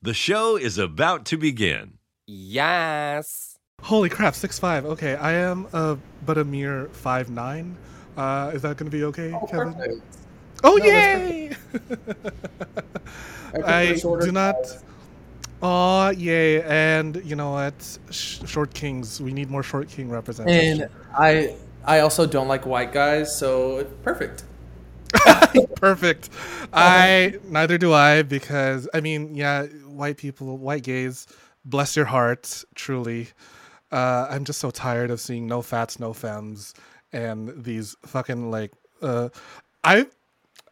[0.00, 1.94] The show is about to begin.
[2.26, 3.58] Yes.
[3.82, 4.84] Holy crap, six five.
[4.86, 7.76] Okay, I am uh, but a mere five nine.
[8.16, 9.74] Uh, is that going to be okay, Oh, Kevin?
[9.74, 10.02] perfect.
[10.62, 11.56] Oh No, yay!
[13.50, 14.66] prefer I do not.
[14.66, 14.84] size.
[15.60, 16.62] Oh yay!
[16.62, 17.98] And you know what?
[18.10, 19.20] Sh- short kings.
[19.20, 20.82] We need more short king representation.
[20.82, 24.44] And I I also don't like white guys, so perfect.
[25.76, 26.28] Perfect.
[26.72, 31.26] I neither do I because I mean, yeah, white people, white gays,
[31.64, 33.28] bless your heart, truly.
[33.90, 36.74] Uh, I'm just so tired of seeing no fats, no femmes,
[37.12, 38.72] and these fucking like.
[39.00, 39.30] Uh,
[39.82, 40.06] I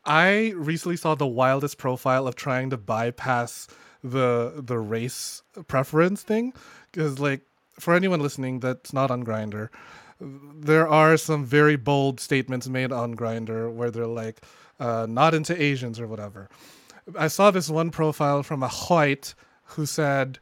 [0.07, 3.66] I recently saw the wildest profile of trying to bypass
[4.05, 6.53] the the race preference thing
[6.92, 7.40] because like
[7.81, 9.69] for anyone listening that's not on Grindr,
[10.21, 14.42] there are some very bold statements made on Grindr where they're like
[14.79, 16.49] uh, not into Asians or whatever.
[17.19, 20.38] I saw this one profile from a white who said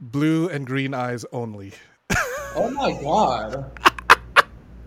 [0.00, 1.72] blue and green eyes only.
[2.54, 3.70] Oh my god.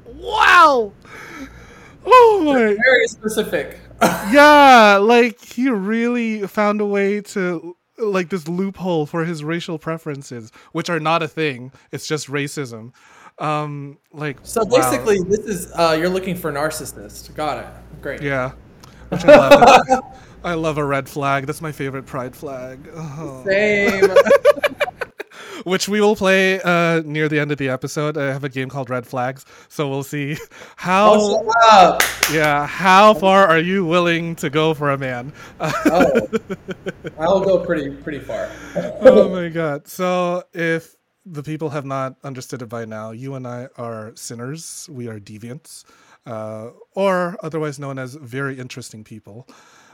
[0.05, 0.91] Wow.
[2.05, 3.79] Oh my Very specific.
[4.31, 10.51] yeah, like he really found a way to like this loophole for his racial preferences,
[10.71, 11.71] which are not a thing.
[11.91, 12.93] It's just racism.
[13.39, 14.77] Um, like So wow.
[14.77, 17.33] basically, this is uh, you're looking for narcissist.
[17.35, 18.01] Got it.
[18.01, 18.21] Great.
[18.21, 18.51] yeah,
[19.09, 20.03] which I love.
[20.43, 21.45] I love a red flag.
[21.45, 22.89] That's my favorite pride flag.
[22.93, 23.43] Oh.
[23.45, 24.09] Same.
[25.63, 28.17] Which we will play uh, near the end of the episode.
[28.17, 30.37] I have a game called Red Flags, so we'll see
[30.75, 31.13] how.
[31.15, 32.01] Oh, up.
[32.31, 35.33] Yeah, how far are you willing to go for a man?
[35.59, 36.27] Oh.
[37.19, 38.49] I'll go pretty pretty far.
[39.01, 39.87] oh my god.
[39.87, 40.95] So if
[41.25, 44.89] the people have not understood it by now, you and I are sinners.
[44.91, 45.83] We are deviants,
[46.25, 49.47] uh, or otherwise known as very interesting people.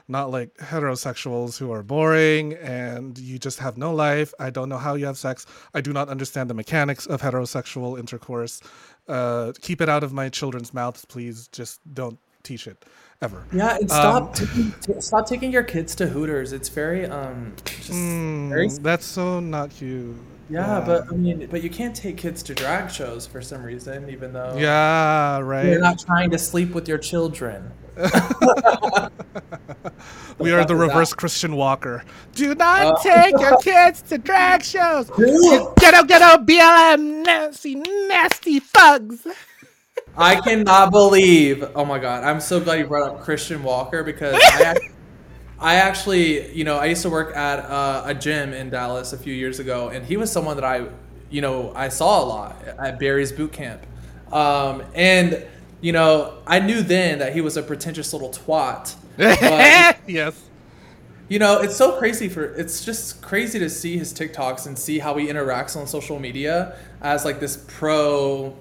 [0.08, 4.34] Not like heterosexuals who are boring and you just have no life.
[4.40, 5.48] I don't know how you have sex.
[5.74, 8.62] I do not understand the mechanics of heterosexual intercourse.
[9.08, 11.48] Uh, keep it out of my children's mouths, please.
[11.52, 12.86] Just don't teach it
[13.24, 13.44] ever.
[13.52, 16.54] Yeah, and stop taking, t- stop taking your kids to Hooters.
[16.54, 20.16] It's very um just Mm, very that's so not cute.
[20.52, 24.10] yeah, but I mean, but you can't take kids to drag shows for some reason,
[24.12, 25.66] even though Yeah, right.
[25.66, 27.72] you're not trying to sleep with your children.
[30.38, 31.14] we are the reverse?
[31.14, 32.04] Christian Walker.
[32.34, 35.10] Do not Uh, take your kids to drag shows.
[35.10, 39.26] Ghetto, ghetto, BLM, nasty, nasty thugs.
[40.18, 41.64] I cannot believe.
[41.76, 44.92] Oh my god, I'm so glad you brought up Christian Walker because I, act-
[45.60, 49.18] I actually, you know, I used to work at uh, a gym in Dallas a
[49.18, 50.88] few years ago, and he was someone that I,
[51.30, 53.86] you know, I saw a lot at Barry's boot camp,
[54.32, 55.46] um, and
[55.86, 58.96] you know, I knew then that he was a pretentious little twat.
[59.18, 60.42] But, yes.
[61.30, 64.98] you know, it's so crazy for it's just crazy to see his TikToks and see
[64.98, 68.56] how he interacts on social media as like this pro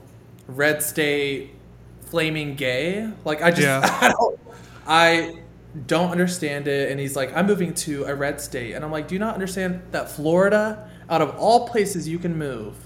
[0.49, 1.55] red state
[2.03, 3.11] flaming gay.
[3.25, 3.81] Like I just Yeah.
[4.03, 4.41] I don't
[4.87, 5.39] I
[5.87, 9.09] don't understand it and he's like I'm moving to a red state and I'm like
[9.09, 12.77] do you not understand that Florida out of all places you can move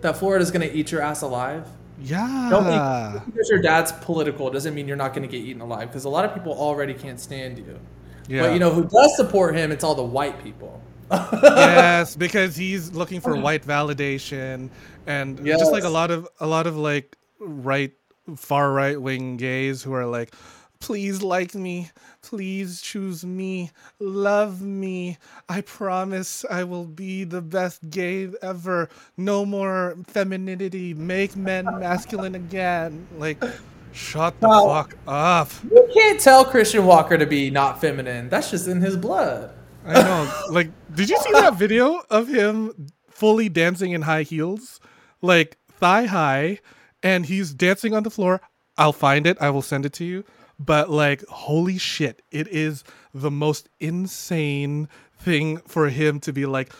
[0.00, 1.68] that Florida's going to eat your ass alive?
[2.00, 2.48] Yeah.
[2.50, 5.88] Don't think because your dad's political doesn't mean you're not going to get eaten alive
[5.88, 7.78] because a lot of people already can't stand you.
[8.28, 8.42] yeah.
[8.42, 9.72] But you know who does support him?
[9.72, 10.80] It's all the white people.
[11.10, 14.68] yes, because he's looking for white validation
[15.06, 17.92] and just like a lot of a lot of like right
[18.36, 20.34] far right wing gays who are like
[20.80, 21.90] please like me.
[22.28, 23.70] Please choose me.
[23.98, 25.16] Love me.
[25.48, 28.90] I promise I will be the best gay ever.
[29.16, 30.92] No more femininity.
[30.92, 33.06] Make men masculine again.
[33.16, 33.42] Like,
[33.92, 34.66] shut the Wow.
[34.68, 35.50] fuck up.
[35.72, 38.28] You can't tell Christian Walker to be not feminine.
[38.28, 39.50] That's just in his blood.
[39.86, 40.30] I know.
[40.50, 44.80] Like, did you see that video of him fully dancing in high heels?
[45.22, 46.58] Like, thigh high,
[47.02, 48.42] and he's dancing on the floor.
[48.76, 49.38] I'll find it.
[49.40, 50.24] I will send it to you.
[50.58, 52.22] But, like, holy shit.
[52.30, 56.72] It is the most insane thing for him to be like,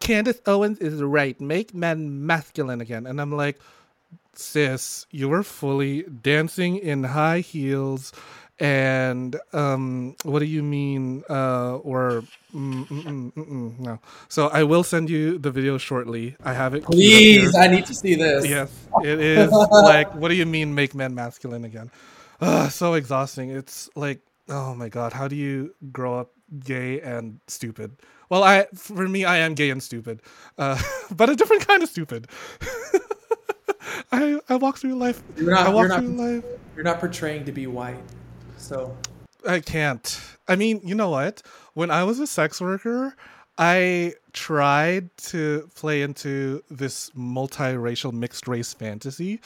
[0.00, 1.40] Candace Owens is right.
[1.40, 3.06] Make men masculine again.
[3.06, 3.58] And I'm like,
[4.34, 8.12] sis, you were fully dancing in high heels.
[8.60, 11.22] And um, what do you mean?
[11.30, 14.00] Uh, or mm, mm, mm, mm, mm, no.
[14.28, 16.36] So I will send you the video shortly.
[16.44, 16.82] I have it.
[16.82, 17.54] Please.
[17.54, 18.46] I need to see this.
[18.46, 18.70] Yes,
[19.02, 21.90] it is like, what do you mean make men masculine again?
[22.70, 23.50] So exhausting.
[23.50, 27.96] It's like, oh my god, how do you grow up gay and stupid?
[28.30, 30.22] Well, I for me, I am gay and stupid,
[30.58, 30.80] uh,
[31.16, 32.28] but a different kind of stupid.
[34.12, 35.22] I I walk through life.
[35.36, 36.44] You're not- I walk you're not- through life.
[36.76, 37.98] You're not portraying to be white.
[38.56, 38.96] So
[39.46, 40.20] I can't.
[40.46, 41.42] I mean, you know what?
[41.74, 43.14] When I was a sex worker,
[43.58, 49.40] I tried to play into this multiracial mixed race fantasy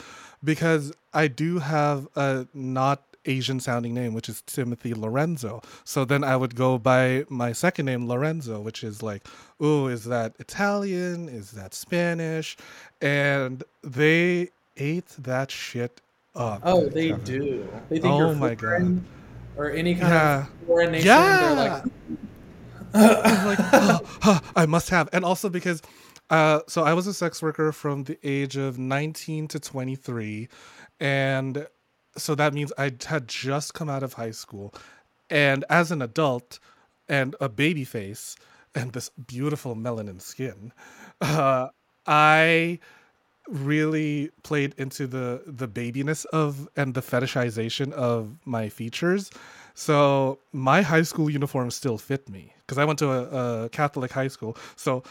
[0.44, 5.62] because I do have a not Asian sounding name, which is Timothy Lorenzo.
[5.84, 9.26] So then I would go by my second name, Lorenzo, which is like,
[9.60, 11.28] oh, is that Italian?
[11.28, 12.56] Is that Spanish?
[13.00, 16.00] And they ate that shit
[16.34, 16.60] up.
[16.64, 17.24] Oh, they Kevin.
[17.24, 17.68] do.
[17.88, 19.06] They think Oh you're my foreign
[19.56, 20.40] or any kind Yeah.
[20.40, 21.06] of foreign nation.
[21.06, 21.38] Yeah.
[21.54, 22.14] They're like, hmm.
[22.94, 25.08] I'm like, "Huh, huh, I must have.
[25.12, 25.82] And also because,
[26.30, 30.48] uh, so I was a sex worker from the age of 19 to 23.
[31.00, 31.66] And
[32.16, 34.74] so that means I had just come out of high school.
[35.30, 36.58] And as an adult
[37.08, 38.36] and a baby face
[38.74, 40.72] and this beautiful melanin skin,
[41.20, 41.68] uh,
[42.06, 42.78] I
[43.48, 49.30] really played into the the babiness of and the fetishization of my features
[49.74, 54.10] so my high school uniform still fit me because i went to a, a catholic
[54.10, 55.02] high school so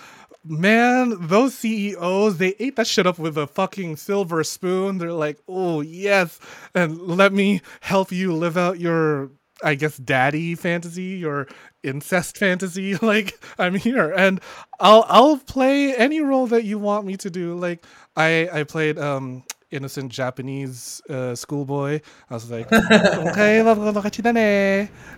[0.44, 5.38] man those ceos they ate that shit up with a fucking silver spoon they're like
[5.48, 6.40] oh yes
[6.74, 9.30] and let me help you live out your
[9.64, 11.48] I guess daddy fantasy or
[11.84, 12.96] incest fantasy.
[13.02, 14.42] Like I'm here and
[14.80, 17.56] I'll I'll play any role that you want me to do.
[17.56, 22.02] Like I I played um innocent Japanese uh, schoolboy.
[22.30, 23.62] I was like, okay,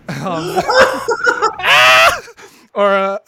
[0.08, 0.62] um,
[2.74, 3.18] or uh,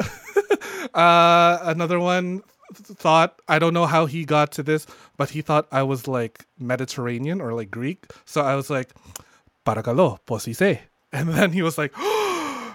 [0.95, 2.43] uh, another one
[2.75, 6.47] thought I don't know how he got to this, but he thought I was like
[6.59, 8.07] Mediterranean or like Greek.
[8.25, 8.91] So I was like,
[9.65, 10.81] Paragalo, posise.
[11.13, 11.95] And then he was like,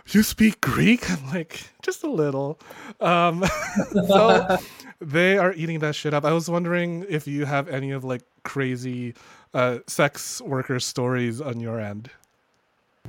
[0.07, 1.09] You speak Greek?
[1.09, 2.59] I'm like, just a little.
[2.99, 3.45] Um,
[4.07, 4.57] so
[4.99, 6.25] they are eating that shit up.
[6.25, 9.13] I was wondering if you have any of like crazy
[9.53, 12.09] uh, sex worker stories on your end.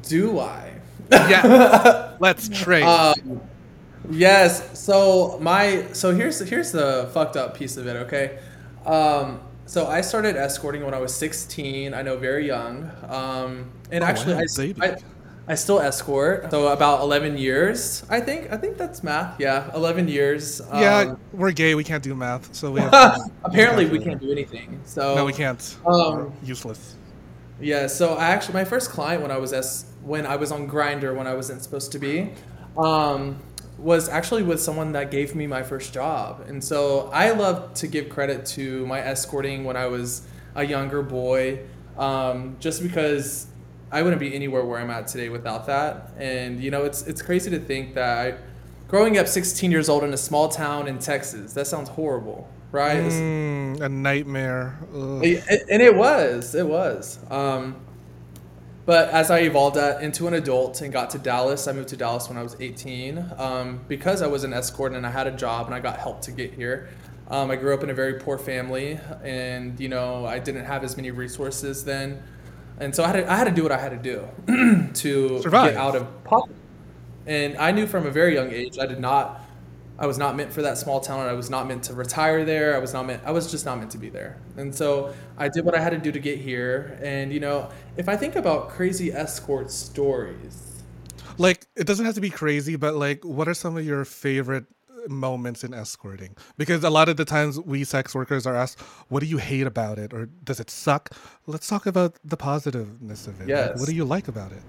[0.02, 0.72] Do I?
[1.10, 2.84] Yeah, let's trade.
[2.84, 3.40] Um,
[4.10, 4.78] yes.
[4.78, 7.96] So my so here's here's the fucked up piece of it.
[7.96, 8.38] Okay.
[8.86, 11.94] Um, so I started escorting when I was 16.
[11.94, 12.90] I know, very young.
[13.08, 14.42] Um, and Oh, actually, wow,
[14.82, 14.86] I.
[14.88, 14.96] I
[15.48, 16.50] I still escort.
[16.52, 18.52] So about 11 years, I think.
[18.52, 19.40] I think that's math.
[19.40, 20.60] Yeah, 11 years.
[20.72, 21.74] yeah, Um, we're gay.
[21.74, 23.18] We can't do math, so we have.
[23.44, 24.80] apparently, we can't do anything.
[24.84, 25.76] So No, we can't.
[25.84, 26.94] Um, Useless.
[27.62, 30.68] Yeah, so I actually my first client when I was s when I was on
[30.68, 32.32] Grindr when I wasn't supposed to be,
[32.76, 33.38] um,
[33.78, 37.86] was actually with someone that gave me my first job, and so I love to
[37.86, 41.60] give credit to my escorting when I was a younger boy,
[41.96, 43.46] um, just because
[43.92, 47.22] I wouldn't be anywhere where I'm at today without that, and you know it's it's
[47.22, 48.38] crazy to think that I,
[48.88, 52.98] growing up 16 years old in a small town in Texas, that sounds horrible, right?
[53.04, 54.78] Mm, a nightmare.
[55.22, 57.18] It- and it was, it was.
[57.30, 57.76] Um,
[58.84, 61.96] but as I evolved at, into an adult and got to Dallas, I moved to
[61.96, 65.30] Dallas when I was 18 um, because I was an escort and I had a
[65.30, 66.88] job and I got help to get here.
[67.30, 70.84] Um, I grew up in a very poor family, and you know I didn't have
[70.84, 72.22] as many resources then,
[72.78, 75.40] and so I had to, I had to do what I had to do to
[75.40, 75.70] Survive.
[75.72, 76.52] get out of poverty.
[77.26, 79.41] And I knew from a very young age I did not
[80.02, 81.28] I was not meant for that small town.
[81.28, 82.74] I was not meant to retire there.
[82.74, 83.22] I was not meant.
[83.24, 84.36] I was just not meant to be there.
[84.56, 86.98] And so I did what I had to do to get here.
[87.00, 90.82] And you know, if I think about crazy escort stories,
[91.38, 94.66] Like, it doesn't have to be crazy, but like, what are some of your favorite
[95.08, 96.36] moments in escorting?
[96.58, 99.66] Because a lot of the times we sex workers are asked, "What do you hate
[99.66, 101.10] about it?" or "Does it suck?"
[101.46, 103.48] Let's talk about the positiveness of it.
[103.48, 104.62] Like, what do you like about it?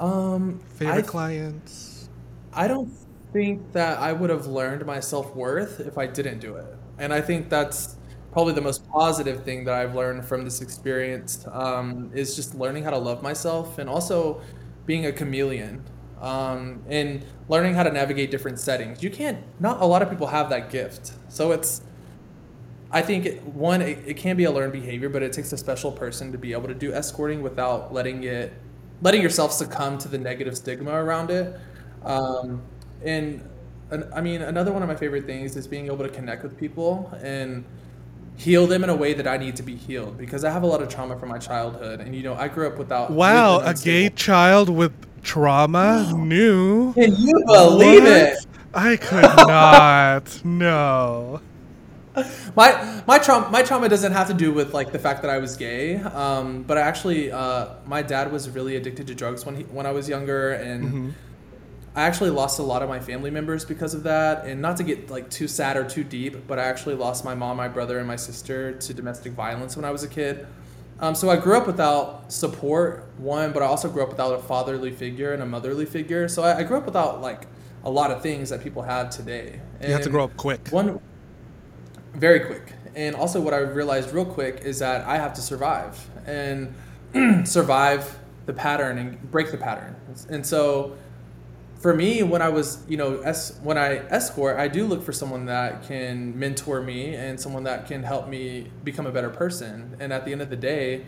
[0.00, 2.08] Um, Favorite I clients?
[2.52, 2.90] I don't
[3.32, 6.66] think that I would have learned my self worth if I didn't do it.
[6.98, 7.96] And I think that's
[8.32, 12.84] probably the most positive thing that I've learned from this experience um, is just learning
[12.84, 14.40] how to love myself and also
[14.86, 15.82] being a chameleon
[16.20, 19.02] um, and learning how to navigate different settings.
[19.02, 21.12] You can't, not a lot of people have that gift.
[21.28, 21.82] So it's,
[22.92, 25.56] I think it, one, it, it can be a learned behavior, but it takes a
[25.56, 28.52] special person to be able to do escorting without letting it,
[29.02, 31.58] letting yourself succumb to the negative stigma around it.
[32.04, 32.62] Um,
[33.04, 33.42] and
[34.14, 37.10] I mean, another one of my favorite things is being able to connect with people
[37.22, 37.64] and
[38.36, 40.66] heal them in a way that I need to be healed because I have a
[40.66, 43.10] lot of trauma from my childhood, and you know, I grew up without.
[43.10, 44.92] Wow, a gay child with
[45.22, 46.12] trauma?
[46.16, 46.94] New?
[46.94, 48.12] Can you believe What?
[48.12, 48.38] it?
[48.72, 50.44] I could not.
[50.44, 51.40] No.
[52.56, 55.38] my my trauma my trauma doesn't have to do with like the fact that I
[55.38, 59.56] was gay, um, but I actually uh, my dad was really addicted to drugs when
[59.56, 61.14] he when I was younger, and
[61.94, 64.44] I actually lost a lot of my family members because of that.
[64.46, 67.34] And not to get like too sad or too deep, but I actually lost my
[67.34, 70.46] mom, my brother, and my sister to domestic violence when I was a kid.
[71.00, 74.38] Um, so I grew up without support, one, but I also grew up without a
[74.38, 76.28] fatherly figure and a motherly figure.
[76.28, 77.46] So I, I grew up without like
[77.84, 79.60] a lot of things that people have today.
[79.82, 80.68] You have to grow up quick.
[80.68, 81.00] One,
[82.14, 82.74] very quick.
[82.94, 86.74] And also, what I realized real quick is that I have to survive and
[87.46, 89.96] survive the pattern and break the pattern.
[90.28, 90.96] And so,
[91.80, 95.12] for me, when I was, you know, es- when I escort, I do look for
[95.12, 99.96] someone that can mentor me and someone that can help me become a better person.
[99.98, 101.06] And at the end of the day,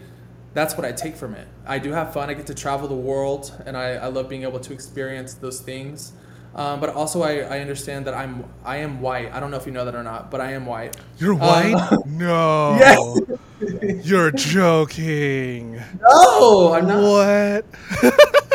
[0.55, 1.47] that's what I take from it.
[1.67, 2.31] I do have fun.
[2.31, 5.61] I get to travel the world, and I, I love being able to experience those
[5.61, 6.13] things.
[6.55, 9.33] Um, but also, I, I understand that I'm I am white.
[9.33, 10.95] I don't know if you know that or not, but I am white.
[11.19, 11.91] You're Um, white?
[12.07, 12.77] no.
[12.79, 14.07] Yes.
[14.07, 15.81] You're joking.
[16.01, 17.65] No, I'm not.
[18.03, 18.43] What?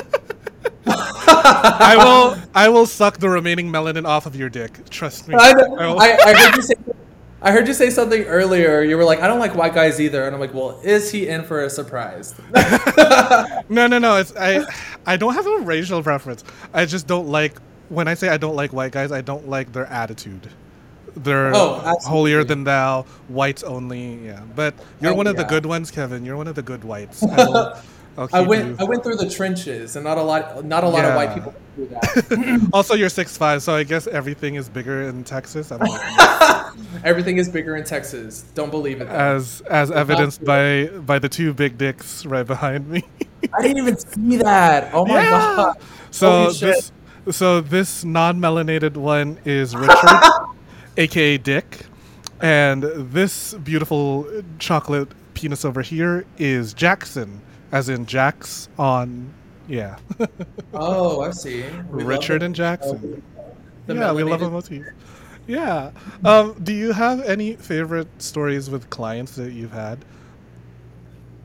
[1.28, 4.90] I will I will suck the remaining melanin off of your dick.
[4.90, 5.36] Trust me.
[5.36, 6.74] I, I I, I heard you say.
[7.40, 8.82] I heard you say something earlier.
[8.82, 11.28] You were like, "I don't like white guys either," and I'm like, "Well, is he
[11.28, 12.34] in for a surprise?"
[13.70, 14.18] No, no, no.
[14.18, 14.66] It's I.
[15.06, 16.44] I don't have a racial preference.
[16.74, 17.58] I just don't like
[17.90, 19.12] when I say I don't like white guys.
[19.12, 20.50] I don't like their attitude.
[21.16, 24.26] They're Oh, holier than thou, whites only.
[24.26, 26.26] Yeah, but you're Oh, one of the good ones, Kevin.
[26.26, 27.24] You're one of the good whites.
[27.32, 27.82] I'll
[28.18, 28.68] I went.
[28.70, 28.76] you.
[28.80, 30.65] I went through the trenches, and not a lot.
[30.65, 32.70] Not a lot of white people do that.
[32.74, 35.72] Also, you're six five, so I guess everything is bigger in Texas.
[35.72, 36.78] I don't.
[37.03, 38.43] Everything is bigger in Texas.
[38.53, 39.05] Don't believe it.
[39.05, 39.13] though.
[39.13, 43.03] as as evidenced by by the two big dicks right behind me.
[43.53, 44.93] I didn't even see that.
[44.93, 45.30] Oh my Yeah.
[45.30, 45.78] god.
[46.11, 46.91] So this
[47.32, 50.22] so this non-melanated one is Richard,
[50.97, 51.86] aka Dick,
[52.41, 54.28] and this beautiful
[54.59, 57.41] chocolate penis over here is Jackson,
[57.72, 59.34] as in Jax on
[59.68, 59.97] yeah.
[60.74, 61.63] Oh, I see.
[61.91, 63.22] We Richard and Jackson.
[63.86, 64.86] the yeah, we love a motif.
[65.47, 65.91] Yeah.
[66.26, 70.03] Um, do you have any favorite stories with clients that you've had?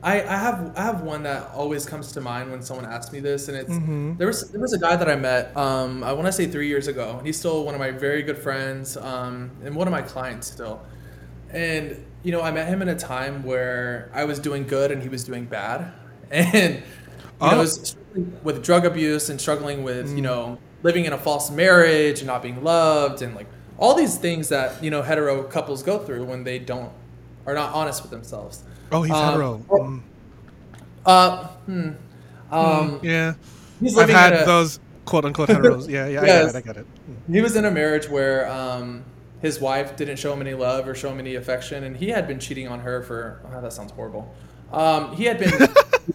[0.01, 3.21] I, I have I have one that always comes to mind when someone asks me
[3.21, 4.17] this, and it's Mhm.
[4.17, 6.67] there was there was a guy that I met um, I want to say three
[6.67, 7.15] years ago.
[7.17, 10.47] and He's still one of my very good friends um, and one of my clients
[10.51, 10.81] still.
[11.51, 15.01] And you know I met him in a time where I was doing good and
[15.01, 15.93] he was doing bad,
[16.33, 16.83] and you know
[17.41, 17.59] I Oh.
[17.59, 22.19] was struggling with drug abuse and struggling with you know living in a false marriage
[22.19, 25.97] and not being loved and like all these things that you know hetero couples go
[25.99, 26.91] through when they don't
[27.45, 28.63] are not honest with themselves.
[28.91, 29.65] Oh, he's Um, hetero.
[29.69, 30.01] Mm.
[31.05, 31.89] Uh, hmm.
[32.51, 33.33] Um, Yeah.
[33.81, 35.89] he's I've had a, those quote unquote heteros.
[35.89, 36.55] Yeah, yeah, Yes.
[36.55, 36.79] I get it.
[36.79, 36.87] I get it.
[37.31, 39.03] he was in a marriage where um,
[39.41, 42.27] his wife didn't show him any love or show him any affection, and he had
[42.27, 43.41] been cheating on her for.
[43.53, 44.33] Oh, that sounds horrible.
[44.71, 45.51] Um, he had been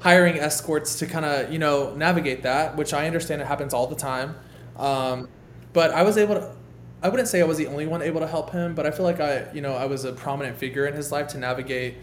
[0.00, 3.86] hiring escorts to kind of you know navigate that, which I understand it happens all
[3.86, 4.36] the time.
[4.76, 5.28] Um,
[5.72, 6.54] but I was able to.
[7.00, 9.04] I wouldn't say I was the only one able to help him, but I feel
[9.04, 11.94] like I, you know, I was a prominent figure in his life to navigate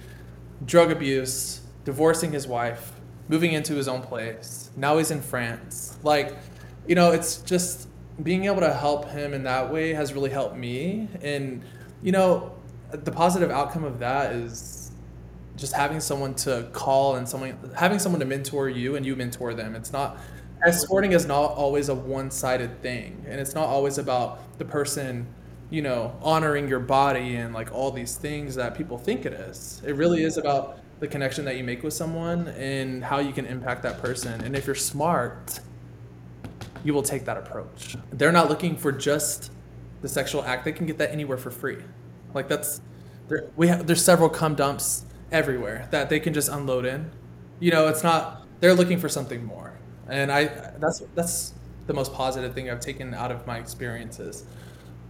[0.65, 2.93] drug abuse, divorcing his wife,
[3.27, 4.69] moving into his own place.
[4.77, 5.97] Now he's in France.
[6.01, 6.37] Like,
[6.87, 7.89] you know, it's just
[8.23, 11.09] being able to help him in that way has really helped me.
[11.21, 11.63] And,
[12.01, 12.55] you know,
[12.91, 14.74] the positive outcome of that is
[15.55, 19.53] just having someone to call and someone having someone to mentor you and you mentor
[19.53, 19.75] them.
[19.75, 20.17] It's not
[20.65, 25.27] escorting is not always a one-sided thing and it's not always about the person
[25.69, 29.81] you know honoring your body and like all these things that people think it is
[29.85, 33.45] it really is about the connection that you make with someone and how you can
[33.45, 35.59] impact that person and if you're smart
[36.85, 37.97] you will take that approach.
[38.13, 39.51] They're not looking for just
[40.01, 40.63] the sexual act.
[40.63, 41.79] They can get that anywhere for free.
[42.33, 42.79] Like that's
[43.27, 47.11] there we have there's several cum dumps everywhere that they can just unload in.
[47.59, 49.73] You know, it's not they're looking for something more.
[50.07, 50.45] And I
[50.79, 51.53] that's that's
[51.87, 54.45] the most positive thing I've taken out of my experiences.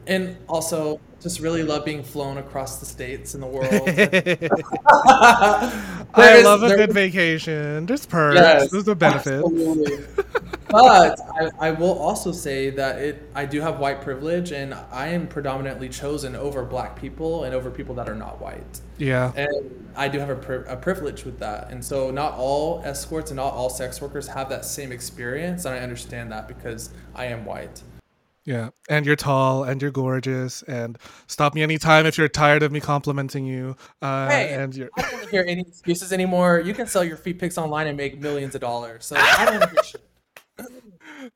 [0.08, 3.72] And also just really love being flown across the states and the world.
[6.14, 7.88] I love a good vacation.
[7.88, 8.36] There's perks.
[8.36, 9.44] Yes, There's a benefit.
[10.82, 11.20] But
[11.60, 15.28] I, I will also say that it I do have white privilege and I am
[15.28, 18.82] predominantly chosen over black people and over people that are not white.
[18.98, 19.32] Yeah.
[19.36, 21.72] And I do have a, pri- a privilege with that.
[21.72, 25.66] And so not all escorts and not all sex workers have that same experience.
[25.66, 27.82] And I understand that because I am white.
[28.46, 28.70] Yeah.
[28.88, 32.80] And you're tall and you're gorgeous and stop me anytime if you're tired of me
[32.80, 33.76] complimenting you.
[34.02, 36.60] Uh, Hey, and you're I don't want to hear any excuses anymore.
[36.60, 39.06] You can sell your feet pics online and make millions of dollars.
[39.06, 40.02] So I don't to hear shit.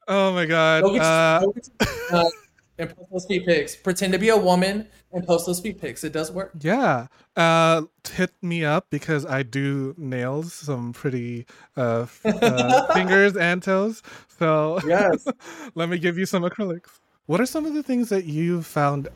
[0.07, 0.83] Oh my god.
[0.83, 1.45] Go get, Uh,
[2.11, 2.29] uh,
[2.77, 3.75] and post those feet pics.
[3.75, 6.03] Pretend to be a woman and post those feet pics.
[6.03, 6.51] It does work.
[6.61, 7.07] yeah.
[7.35, 11.45] Uh hit me up because I do nails some pretty
[11.77, 14.01] uh, uh fingers and toes.
[14.37, 15.27] So Yes.
[15.75, 16.89] let me give you some acrylics.
[17.27, 19.07] What are some of the things that you found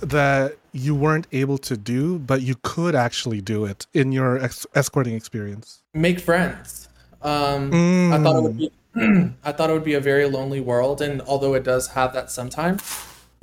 [0.00, 4.66] that you weren't able to do, but you could actually do it in your ex-
[4.74, 5.82] escorting experience?
[5.94, 6.88] Make friends.
[7.22, 7.72] Um,
[8.12, 8.70] I thought it would be.
[8.96, 12.30] I thought it would be a very lonely world, and although it does have that
[12.30, 12.82] sometimes,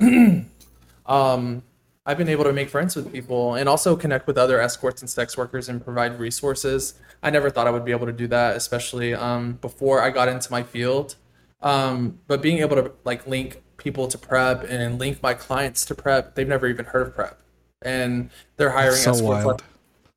[1.06, 1.62] um,
[2.06, 5.08] I've been able to make friends with people and also connect with other escorts and
[5.08, 6.94] sex workers and provide resources.
[7.22, 10.28] I never thought I would be able to do that, especially um, before I got
[10.28, 11.16] into my field.
[11.62, 15.94] Um, but being able to like link people to prep and link my clients to
[15.94, 17.40] prep, they've never even heard of prep,
[17.80, 19.62] and they're hiring so escorts wild.
[19.62, 19.73] like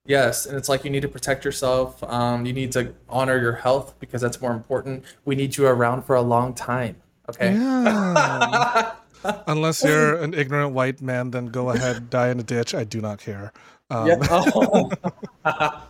[0.08, 2.01] Yes, and it's like you need to protect yourself.
[2.03, 5.03] Um, you need to honor your health because that's more important.
[5.26, 6.95] We need you around for a long time.
[7.30, 7.53] Okay.
[7.53, 8.93] Yeah.
[9.47, 12.74] Unless you're an ignorant white man, then go ahead, die in a ditch.
[12.74, 13.51] I do not care.
[13.89, 14.18] Um, Yeah.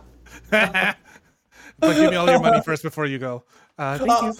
[0.50, 3.44] Oh, but give me all your money first before you go.
[3.78, 4.34] Uh, thank you.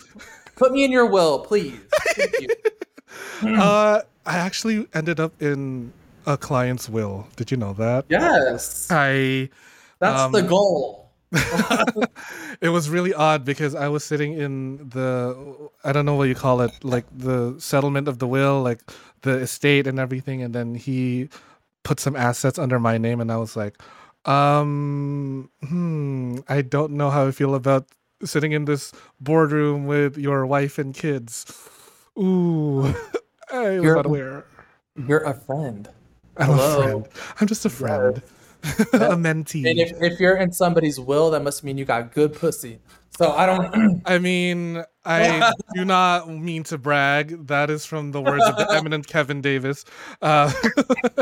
[0.56, 1.78] put me in your will, please.
[2.16, 2.48] Thank you.
[3.42, 5.92] Uh, I actually ended up in
[6.28, 7.26] a client's will.
[7.36, 8.04] Did you know that?
[8.12, 9.48] Yes, I.
[9.98, 11.08] that's Um, the goal.
[12.60, 15.36] It was really odd because I was sitting in the
[15.84, 18.80] I don't know what you call it, like the settlement of the will, like
[19.22, 21.28] the estate and everything, and then he
[21.84, 23.78] put some assets under my name, and I was like,
[24.26, 27.86] um, hmm, I don't know how I feel about
[28.24, 31.46] sitting in this boardroom with your wife and kids.
[32.18, 32.90] Ooh,
[33.54, 34.46] I was You're- not aware.
[34.98, 35.88] You're a friend.
[36.38, 36.78] I'm Hello.
[36.78, 37.08] a friend.
[37.40, 38.22] I'm just a friend,
[38.62, 39.68] a mentee.
[39.68, 42.78] And if, if you're in somebody's will, that must mean you got good pussy.
[43.16, 44.02] So I don't.
[44.06, 47.48] I mean, I do not mean to brag.
[47.48, 49.84] That is from the words of the eminent Kevin Davis.
[50.22, 50.52] Uh,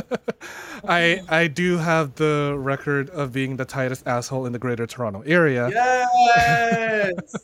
[0.89, 5.23] I I do have the record of being the tightest asshole in the Greater Toronto
[5.23, 7.35] area, yes.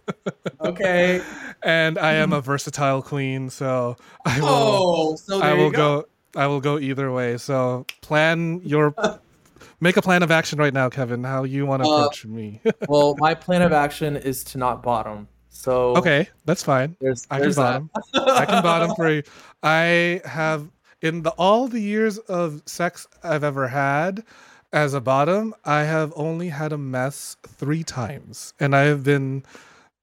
[0.60, 1.22] Okay.
[1.62, 3.96] and I am a versatile queen, so
[4.26, 6.00] I will Oh, so there I you will go.
[6.02, 6.08] go.
[6.36, 7.36] I will go either way.
[7.36, 8.94] So plan your
[9.80, 11.24] make a plan of action right now, Kevin.
[11.24, 12.60] How you want to Uh, approach me?
[12.88, 15.28] Well, my plan of action is to not bottom.
[15.50, 16.96] So okay, that's fine.
[17.00, 17.56] there's, I can that.
[17.56, 17.90] bottom.
[18.14, 19.22] I can bottom for you.
[19.62, 20.68] I have
[21.02, 24.24] in the all the years of sex I've ever had
[24.72, 29.44] as a bottom, I have only had a mess three times, and I have been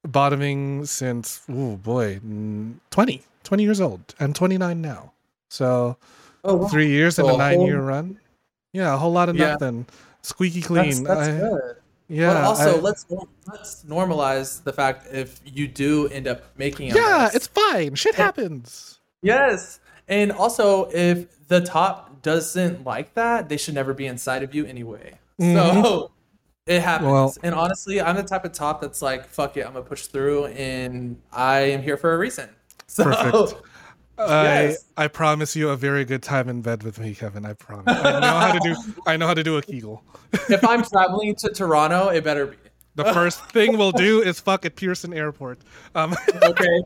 [0.08, 4.14] bottoming since oh boy, mm, 20, 20 years old.
[4.20, 5.14] I'm 29 now,
[5.50, 5.98] so
[6.44, 6.68] Oh, wow.
[6.68, 8.20] three years and So a a nine year run.
[8.74, 9.52] Yeah, a whole lot of Yeah.
[9.52, 9.86] nothing.
[10.22, 11.04] Squeaky clean.
[11.04, 11.76] that's I- good.
[12.08, 12.34] Yeah.
[12.34, 13.06] but also, I- let's
[13.46, 17.36] let's normalize the fact if you do end up making a yeah, mess.
[17.36, 17.96] it's fine.
[17.96, 19.00] Shit happens.
[19.22, 24.56] yes, and also if the top doesn't like that, they should never be inside of
[24.56, 25.20] you anyway.
[25.40, 26.12] So
[26.66, 27.06] it happens.
[27.08, 27.12] Mm-hmm.
[27.14, 30.06] Well- and honestly, I'm the type of top that's like, fuck it, I'm gonna push
[30.08, 32.50] through, and I am here for a reason.
[32.88, 33.62] So Perfect.
[34.20, 34.86] I Yes.
[34.98, 37.46] I promise you a very good time in bed with me, Kevin.
[37.46, 37.98] I promise.
[37.98, 39.02] I know how to do.
[39.08, 40.04] I know how to do a Kegel.
[40.50, 42.58] if I'm traveling to Toronto, it better be.
[42.96, 45.60] The first thing we'll do is fuck at Pearson Airport.
[45.96, 46.82] Um, Okay.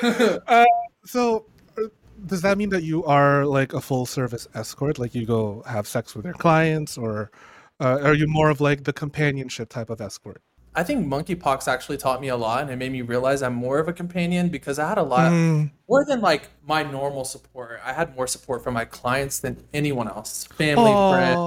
[1.04, 1.82] so, uh,
[2.26, 4.98] does that mean that you are like a full service escort?
[4.98, 7.32] Like you go have sex with your clients, or
[7.80, 10.42] uh, are you more of like the companionship type of escort?
[10.78, 13.80] I think monkeypox actually taught me a lot and it made me realize I'm more
[13.80, 17.80] of a companion because I had a lot Mm, more than like my normal support.
[17.84, 21.40] I had more support from my clients than anyone else, family, friends.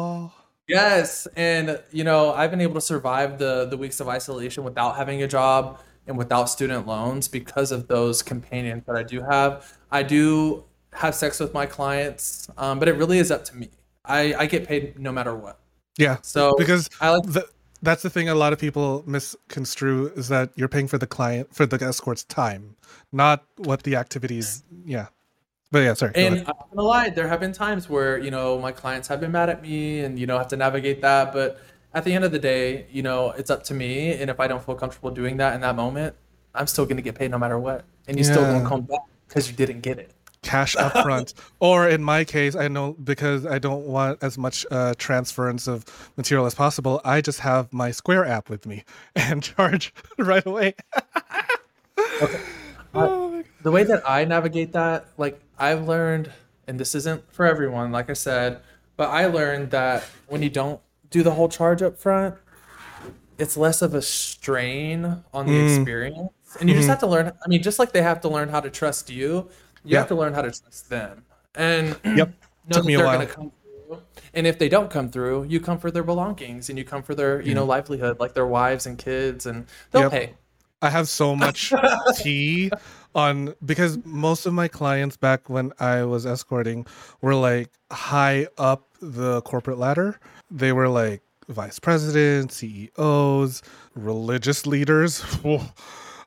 [0.67, 4.97] Yes, and you know I've been able to survive the the weeks of isolation without
[4.97, 9.77] having a job and without student loans because of those companions that I do have.
[9.91, 13.69] I do have sex with my clients, um, but it really is up to me.
[14.03, 15.57] I, I get paid no matter what.
[15.97, 16.17] Yeah.
[16.21, 17.47] So because I like the,
[17.82, 21.53] that's the thing a lot of people misconstrue is that you're paying for the client
[21.53, 22.75] for the escort's time,
[23.11, 24.63] not what the activities.
[24.86, 25.07] Yeah.
[25.71, 26.11] But yeah, sorry.
[26.15, 26.39] And.
[26.39, 29.32] I'm not gonna lie, there have been times where you know my clients have been
[29.32, 31.32] mad at me, and you know have to navigate that.
[31.32, 31.61] But
[31.93, 34.47] at the end of the day, you know it's up to me, and if I
[34.47, 36.15] don't feel comfortable doing that in that moment,
[36.53, 38.53] I'm still gonna get paid no matter what, and you still Yeah.
[38.53, 40.11] gonna come back because you didn't get it.
[40.44, 41.34] Cash up front.
[41.60, 45.86] Or in my case i know because i don't want as much uh, transference of
[46.18, 48.84] material as possible i just have my square app with me
[49.16, 50.74] and charge right away.
[52.94, 56.32] Oh the way that I navigate that, like I've learned,
[56.68, 58.62] and this isn't for everyone, like I said,
[58.98, 62.36] but I learned that when you don't do the whole charge up front,
[63.38, 65.64] it's less of a strain on the Mm.
[65.78, 66.32] experience.
[66.60, 68.60] And you just have to learn, I mean, just like they have to learn how
[68.60, 69.50] to trust you,
[69.84, 69.99] you Yeah.
[69.99, 71.23] have to learn how to trust them.
[71.55, 72.05] And Yep.
[72.15, 72.32] know
[72.69, 73.17] Took that me a they're while.
[73.17, 74.01] gonna come through.
[74.34, 77.13] And if they don't come through, you come for their belongings and you come for
[77.15, 80.11] their, you know, livelihood, like their wives and kids, and they'll Yep.
[80.11, 80.34] pay.
[80.82, 81.73] I have so much
[82.17, 82.71] tea
[83.13, 86.88] on because most of my clients back when I was escorting
[87.21, 90.19] were like high up the corporate ladder.
[90.49, 93.61] They were like vice presidents, CEOs,
[93.95, 95.23] religious leaders.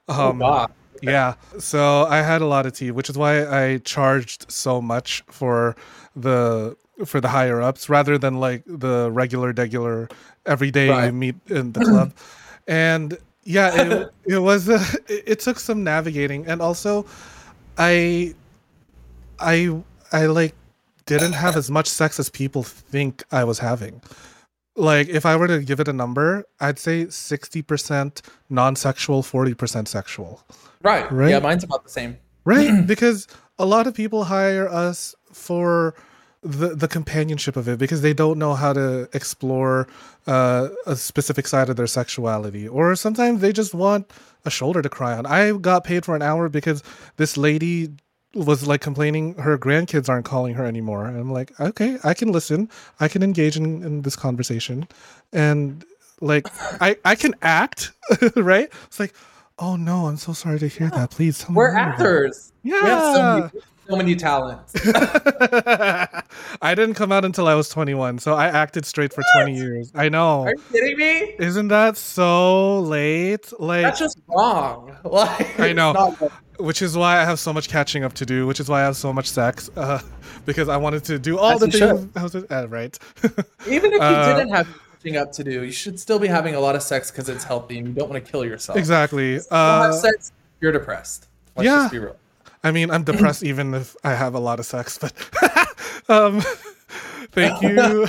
[0.07, 0.71] Oh, um, God.
[1.05, 1.35] Yeah.
[1.59, 5.77] So I had a lot of tea, which is why I charged so much for
[6.17, 10.09] the for the higher ups rather than like the regular regular
[10.47, 12.13] everyday you meet in the club.
[12.67, 17.07] and yeah, it, it was uh, it, it took some navigating and also
[17.79, 18.35] I
[19.41, 19.83] I
[20.13, 20.55] I like
[21.07, 24.01] didn't have as much sex as people think I was having.
[24.77, 28.21] Like if I were to give it a number, I'd say 60%
[28.51, 30.43] non-sexual, 40% sexual.
[30.83, 31.11] Right.
[31.11, 31.31] Right?
[31.31, 32.19] Yeah, mine's about the same.
[32.45, 32.87] Right?
[32.87, 35.95] because a lot of people hire us for
[36.45, 39.89] the the companionship of it because they don't know how to explore
[40.27, 44.13] uh, a specific side of their sexuality or sometimes they just want
[44.45, 45.25] a shoulder to cry on.
[45.25, 46.83] I got paid for an hour because
[47.17, 47.93] this lady
[48.35, 51.07] was like complaining her grandkids aren't calling her anymore.
[51.07, 52.69] And I'm like, okay, I can listen.
[53.01, 54.89] I can engage in, in this conversation.
[55.33, 55.85] And
[56.21, 56.47] like
[56.81, 57.93] I I can act,
[58.37, 58.69] right?
[58.87, 59.15] It's like,
[59.59, 61.11] oh no, I'm so sorry to hear that.
[61.11, 62.53] Please tell We're more about it." actors.
[62.63, 63.37] We have so Yeah.
[63.41, 63.51] many,
[63.89, 64.73] so many talents.
[66.63, 69.93] I didn't come out until I was 21, so I acted straight for 20 years.
[69.95, 70.43] I know.
[70.45, 71.35] Are you kidding me?
[71.39, 73.53] Isn't that so late?
[73.61, 74.97] Like That's just wrong.
[75.05, 76.17] Like, I know.
[76.55, 78.69] It's not- which is why I have so much catching up to do, which is
[78.69, 80.01] why I have so much sex uh,
[80.45, 82.99] because I wanted to do all As the things I was uh, right.
[83.67, 86.55] Even if you Uh, didn't have catching up to do, you should still be having
[86.55, 88.79] a lot of sex because it's healthy and you don't want to kill yourself.
[88.79, 89.35] exactly.
[89.35, 91.29] If you don't have Uh, sex, you're depressed.
[91.57, 91.77] Let's yeah.
[91.83, 92.17] just be real.
[92.63, 95.13] I mean, I'm depressed even if I have a lot of sex, but
[96.09, 96.41] um
[97.33, 98.07] thank you.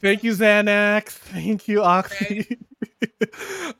[0.00, 1.04] thank you Xanax.
[1.10, 2.58] Thank you Oxy.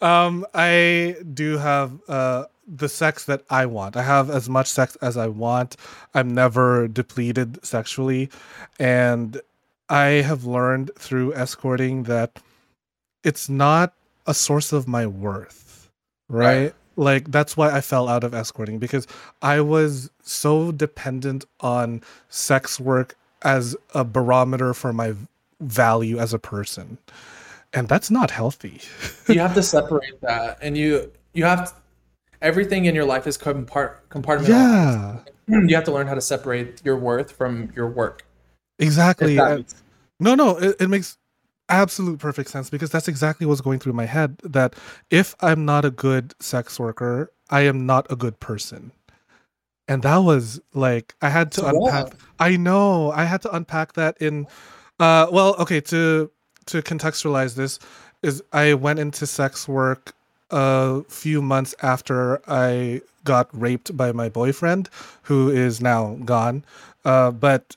[0.00, 2.44] um I do have uh
[2.74, 3.96] the sex that I want.
[3.96, 5.76] I have as much sex as I want.
[6.14, 8.30] I'm never depleted sexually
[8.78, 9.40] and
[9.88, 12.40] I have learned through escorting that
[13.24, 13.92] it's not
[14.26, 15.90] a source of my worth,
[16.28, 16.62] right?
[16.62, 16.74] Right.
[16.96, 19.06] Like that's why I fell out of escorting because
[19.42, 25.14] I was so dependent on sex work as a barometer for my
[25.60, 26.98] value as a person.
[27.74, 28.80] And that's not healthy.
[29.28, 31.81] You have to separate that, and you you have to,
[32.42, 34.48] everything in your life is compart compartmentalized.
[34.48, 35.18] yeah.
[35.48, 38.24] You have to learn how to separate your worth from your work.
[38.78, 39.38] Exactly.
[39.38, 39.62] Uh,
[40.20, 41.18] No, no, it, it makes
[41.68, 44.38] absolute perfect sense because that's exactly what's going through my head.
[44.44, 44.74] That
[45.10, 48.92] if I'm not a good sex worker, I am not a good person.
[49.88, 52.14] And that was like I had to unpack.
[52.38, 54.46] I know I had to unpack that in.
[55.00, 55.80] Uh, well, okay.
[55.80, 56.30] To
[56.66, 57.80] to contextualize this,
[58.22, 60.14] is I went into sex work
[60.52, 64.88] a few months after I got raped by my boyfriend,
[65.22, 66.64] who is now gone.
[67.04, 67.76] Uh, but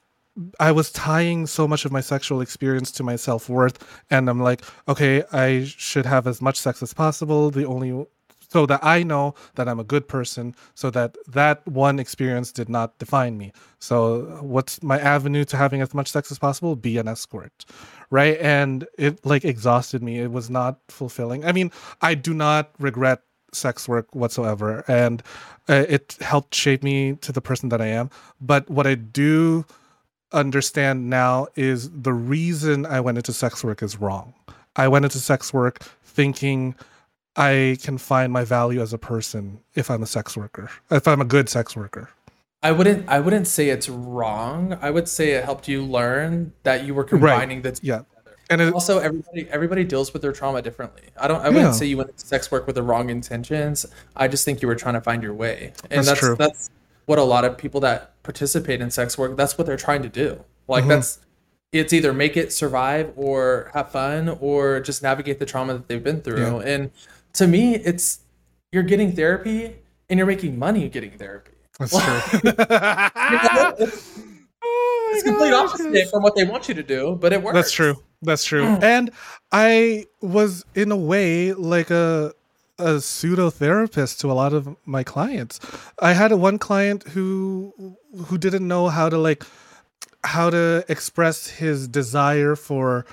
[0.59, 3.78] I was tying so much of my sexual experience to my self worth,
[4.09, 7.51] and I'm like, okay, I should have as much sex as possible.
[7.51, 8.05] The only
[8.56, 12.70] so that I know that I'm a good person, so that that one experience did
[12.70, 13.51] not define me.
[13.80, 16.78] So, what's my avenue to having as much sex as possible?
[16.78, 17.66] Be an escort,
[18.12, 18.38] right?
[18.39, 20.20] And it like exhausted me.
[20.20, 21.43] It was not fulfilling.
[21.43, 21.70] I mean,
[22.01, 25.22] I do not regret sex work whatsoever, and
[25.68, 28.10] uh, it helped shape me to the person that I am.
[28.39, 29.66] But what I do
[30.32, 34.34] understand now is the reason I went into sex work is wrong.
[34.78, 36.74] I went into sex work thinking
[37.38, 41.21] I can find my value as a person if I'm a sex worker, if I'm
[41.21, 42.09] a good sex worker.
[42.63, 44.77] I wouldn't I wouldn't say it's wrong.
[44.81, 47.97] I would say it helped you learn that you were combining the two Yeah.
[47.97, 48.38] together.
[48.49, 51.03] And it, Also, everybody everybody deals with their trauma differently.
[51.19, 51.71] I don't I wouldn't Yeah.
[51.73, 53.86] say you went into sex work with the wrong intentions.
[54.15, 55.73] I just think you were trying to find your way.
[55.91, 56.36] And That's that's true.
[56.38, 56.69] that's
[57.05, 60.09] what a lot of people that participate in sex work, that's what they're trying to
[60.09, 60.43] do.
[60.67, 60.89] Like Mhm.
[60.89, 61.19] that's
[61.71, 66.03] it's either make it survive or have fun or just navigate the trauma that they've
[66.03, 66.61] been through.
[66.61, 66.89] And
[67.36, 68.19] to me, it's
[68.71, 69.75] you're getting therapy
[70.09, 71.51] and you're making money getting therapy.
[71.79, 72.41] that's true.
[73.79, 74.19] it's
[74.65, 77.53] Oh it's complete gosh, opposite from what they want you to do, but it works.
[77.53, 78.01] That's true.
[78.21, 78.63] That's true.
[78.63, 78.83] Mm.
[78.83, 79.11] And
[79.51, 82.33] I was in a way like a
[82.77, 85.59] a pseudo therapist to a lot of my clients.
[85.99, 89.43] I had one client who who didn't know how to like
[90.23, 93.05] how to express his desire for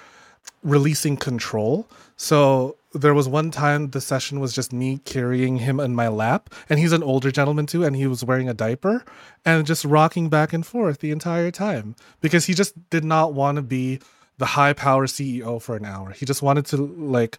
[0.63, 1.87] releasing control.
[2.17, 6.51] So there was one time the session was just me carrying him in my lap,
[6.69, 9.05] and he's an older gentleman too, and he was wearing a diaper
[9.45, 13.57] and just rocking back and forth the entire time because he just did not want
[13.57, 13.99] to be
[14.39, 16.11] the high power CEO for an hour.
[16.11, 17.39] He just wanted to like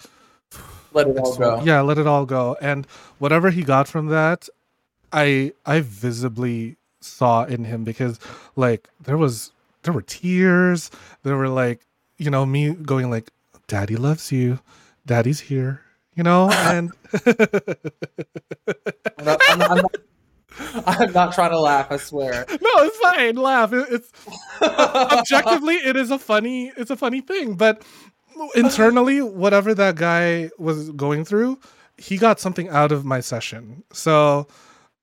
[0.93, 1.61] Let it all go.
[1.63, 2.55] yeah, let it all go.
[2.61, 2.85] And
[3.19, 4.47] whatever he got from that,
[5.11, 8.19] I I visibly saw in him because
[8.55, 9.51] like there was
[9.83, 10.89] there were tears,
[11.23, 11.81] there were like,
[12.17, 13.31] you know, me going like,
[13.67, 14.59] Daddy loves you,
[15.05, 15.81] Daddy's here,
[16.15, 16.91] you know, and
[19.17, 19.95] I'm not, I'm, I'm, not,
[20.87, 21.87] I'm not trying to laugh.
[21.91, 22.45] I swear.
[22.49, 23.35] no, it's fine.
[23.35, 23.73] Laugh.
[23.73, 24.11] It- It's
[24.61, 26.71] objectively, it is a funny.
[26.77, 27.83] It's a funny thing, but
[28.55, 31.59] internally, whatever that guy was going through,
[31.97, 33.83] he got something out of my session.
[33.93, 34.47] So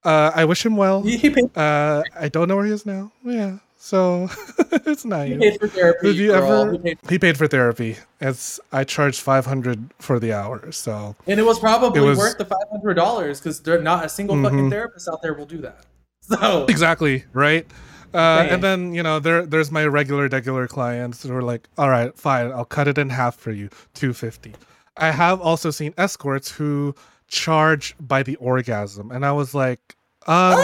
[0.05, 1.03] uh, I wish him well.
[1.03, 3.13] He, he paid, Uh, I don't know where he is now.
[3.25, 4.29] Yeah, so
[4.87, 5.39] it's he nice.
[5.39, 6.07] paid for therapy.
[6.09, 6.73] Did you ever?
[6.73, 7.97] He paid- He paid for therapy.
[8.21, 10.71] It's I charged five hundred for the hour.
[10.71, 14.05] So and it was probably It was- worth the five hundred dollars because there not
[14.05, 14.45] a single Mhm.
[14.45, 15.87] fucking therapist out there will do that.
[16.31, 17.67] So exactly right
[18.15, 21.89] uh, and then you know there there's my regular regular clients who are like all
[21.91, 24.53] right fine i'll cut it in half for you 250
[24.97, 26.95] i have also seen escorts who
[27.27, 29.97] charge by the orgasm and i was like
[30.29, 30.61] um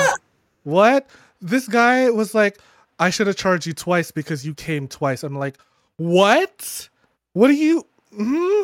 [0.63, 1.09] what
[1.41, 2.59] this guy was like
[2.99, 5.59] i should have charged you twice because you came twice i'm like
[5.97, 6.89] what
[7.33, 8.63] what are you hmm?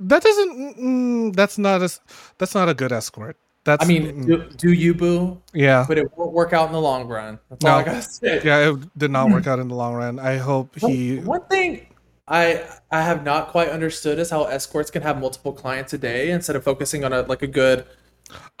[0.00, 1.90] that doesn't mm, that's not a
[2.38, 5.42] that's not a good escort that's I mean, mm, do, do you boo?
[5.52, 7.40] yeah But it won't work out in the long run.
[7.50, 7.72] That's No.
[7.72, 8.40] all I gotta say.
[8.44, 10.20] yeah, it did not work out in the long run.
[10.20, 11.18] I hope he.
[11.18, 11.88] One thing
[12.28, 12.62] I
[12.92, 16.54] I have not quite understood is how escorts can have multiple clients a day instead
[16.54, 17.84] of focusing on a like a good.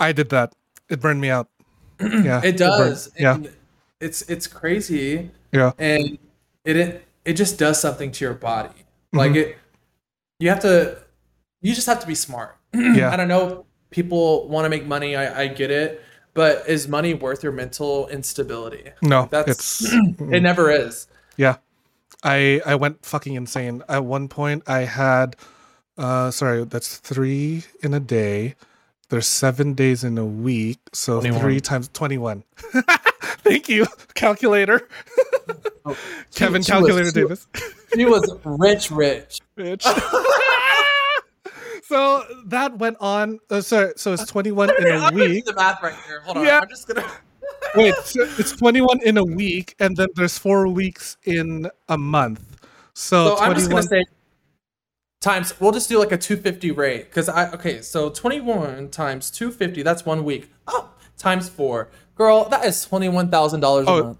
[0.00, 0.52] I did that.
[0.90, 1.48] It burned me out.
[2.00, 3.08] Yeah, It does.
[3.16, 3.54] Yeah, And
[4.00, 5.30] It's it's crazy.
[5.52, 6.18] yeah, and
[6.64, 8.70] it it, it just does something to your body
[9.14, 9.18] Mm-hmm.
[9.18, 9.56] like it
[10.40, 10.98] you have to
[11.62, 13.10] you just have to be smart Yeah.
[13.12, 16.02] i don't know people want to make money I, I get it
[16.34, 19.92] but is money worth your mental instability no, that's it's
[20.32, 21.56] it never is yeah.
[22.24, 23.82] I I went fucking insane.
[23.88, 25.36] At one point, I had,
[25.98, 28.54] uh, sorry, that's three in a day.
[29.10, 31.40] There's seven days in a week, so 21.
[31.40, 32.42] three times twenty-one.
[33.46, 34.88] Thank you, calculator.
[36.34, 37.46] Kevin, she was- calculator she- Davis.
[37.94, 39.82] he was rich rich bitch.
[41.84, 43.38] so that went on.
[43.50, 45.44] Uh, sorry, so it's 21 in a I'm gonna do week.
[45.44, 46.60] the math right here hold on Yeah.
[46.60, 47.04] i'm just gonna
[47.74, 52.40] Wait, so it's 21 in a week, and then there's four weeks in a month.
[52.94, 54.04] So, so i'm just gonna say
[55.20, 59.82] times we'll just do like a 250 rate because i okay so 21 times 250
[59.82, 64.18] that's one week oh times four girl that is $21000 a Oh, month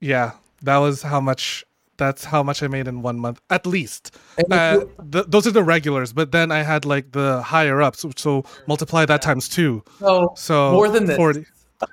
[0.00, 0.32] yeah,
[0.62, 1.64] that was how much.
[1.98, 4.16] That's how much I made in one month, at least.
[4.50, 8.00] Uh, you- th- those are the regulars, but then I had like the higher ups,
[8.00, 9.84] so, so multiply that times two.
[10.00, 11.44] so So more than this 40.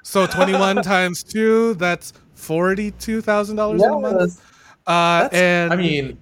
[0.04, 4.18] So 21 times two, that's $42,000 in a month.
[4.22, 4.42] Yes.
[4.88, 6.18] Uh, and I mean,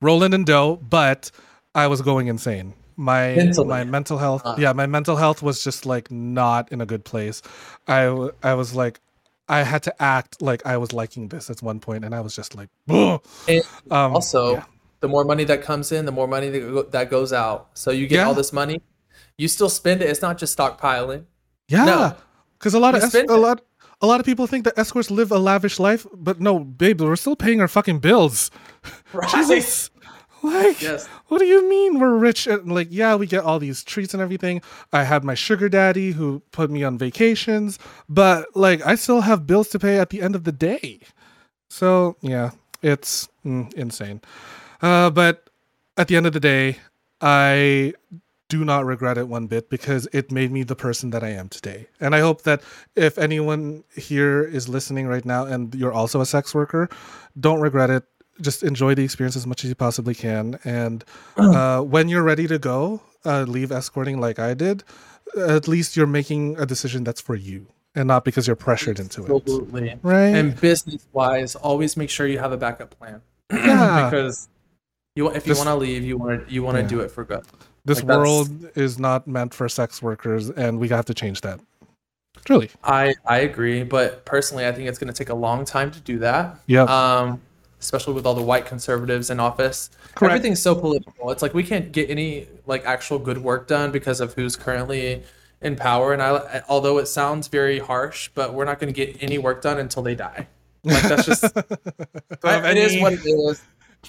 [0.00, 1.30] rolling in dough, but
[1.74, 2.72] I was going insane.
[2.96, 3.68] My Mentally.
[3.68, 4.54] my mental health, Uh.
[4.58, 7.42] yeah, my mental health was just like not in a good place.
[7.86, 8.04] i
[8.42, 9.00] i was like,
[9.48, 12.34] I had to act like I was liking this at one point, and I was
[12.34, 13.20] just like, um,
[13.90, 14.64] also, yeah.
[15.00, 17.68] the more money that comes in, the more money that, go- that goes out.
[17.74, 18.26] So you get Yeah.
[18.28, 18.80] all this money,
[19.38, 20.08] you still spend it.
[20.10, 21.24] It's not just stockpiling.
[21.68, 22.14] yeah, no.
[22.58, 23.60] because a lot of es- a lot
[24.02, 27.16] a lot of people think that escorts live a lavish life, but no, babe, we're
[27.16, 28.50] still paying our fucking bills.
[29.12, 29.30] Right?
[29.30, 29.90] Jesus.
[30.46, 31.06] Like, Yes.
[31.28, 32.46] what do you mean we're rich?
[32.46, 34.62] And like, yeah, we get all these treats and everything.
[34.92, 37.78] I had my sugar daddy who put me on vacations,
[38.08, 41.00] but like, I still have bills to pay at the end of the day.
[41.68, 42.50] So yeah,
[42.82, 44.20] it's mm, insane.
[44.80, 45.50] Uh, but
[45.96, 46.78] at the end of the day,
[47.20, 47.94] I
[48.48, 51.48] do not regret it one bit because it made me the person that I am
[51.48, 51.88] today.
[52.00, 52.62] And I hope that
[52.94, 56.88] if anyone here is listening right now and you're also a sex worker,
[57.40, 58.04] don't regret it.
[58.40, 60.58] Just enjoy the experience as much as you possibly can.
[60.64, 61.04] And
[61.36, 64.84] uh, when you're ready to go, uh, leave escorting like I did,
[65.36, 69.24] at least you're making a decision that's for you and not because you're pressured into
[69.24, 69.30] it.
[69.30, 69.94] Absolutely.
[70.02, 70.34] Right?
[70.34, 73.22] And business wise, always make sure you have a backup plan.
[73.50, 74.04] Yeah.
[74.10, 74.48] because
[75.16, 76.88] you if you want to leave, you want to you want to Yeah.
[76.88, 77.42] do it for good.
[77.84, 81.58] this like, world is not meant for sex workers, and we have to change that.
[82.44, 82.70] Truly.
[82.84, 86.00] I I agree, but personally, I think it's going to take a long time to
[86.00, 86.58] do that.
[86.66, 86.82] Yeah.
[86.82, 87.40] Um,
[87.80, 89.90] especially with all the white conservatives in office.
[90.14, 90.32] Correct.
[90.34, 91.30] Everything's so political.
[91.30, 95.22] It's like we can't get any like actual good work done because of who's currently
[95.60, 96.12] in power.
[96.12, 99.62] And I, although it sounds very harsh, but we're not going to get any work
[99.62, 100.48] done until they die.
[100.84, 101.52] Like that's just So
[102.44, 103.62] if it is what it is.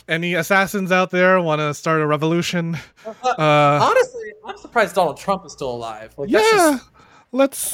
[0.08, 2.78] any assassins out there want to start a revolution?
[3.06, 6.14] Uh, Honestly, I'm surprised Donald Trump is still alive.
[6.18, 6.90] Like that's yeah, just
[7.38, 7.74] let's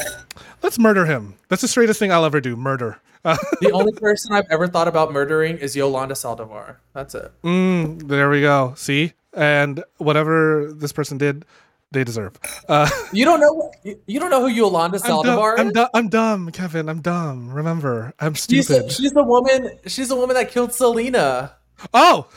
[0.61, 1.36] let's murder him.
[1.49, 2.55] That's the straightest thing I'll ever do.
[2.55, 2.99] Murder.
[3.61, 6.76] The only person I've ever thought about murdering is Yolanda Saldivar.
[6.93, 7.32] That's it.
[7.41, 8.74] mm, there we go.
[8.76, 11.45] See, and whatever this person did,
[11.91, 12.34] they deserve.
[12.68, 13.72] Uh, You don't know
[14.07, 15.74] you, don't know who Yolanda dumb, Saldivar I'm, is?
[15.74, 16.89] du- I'm dumb, Kevin.
[16.89, 17.49] I'm dumb.
[17.49, 18.91] Remember, I'm She's, stupid.
[18.91, 19.70] she's the woman.
[19.88, 21.53] She's the woman that killed Selena.
[21.93, 22.28] Oh,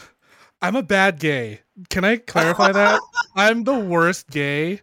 [0.63, 1.63] I'm a bad gay.
[1.91, 3.01] Can I clarify that?
[3.35, 4.83] I'm the worst gay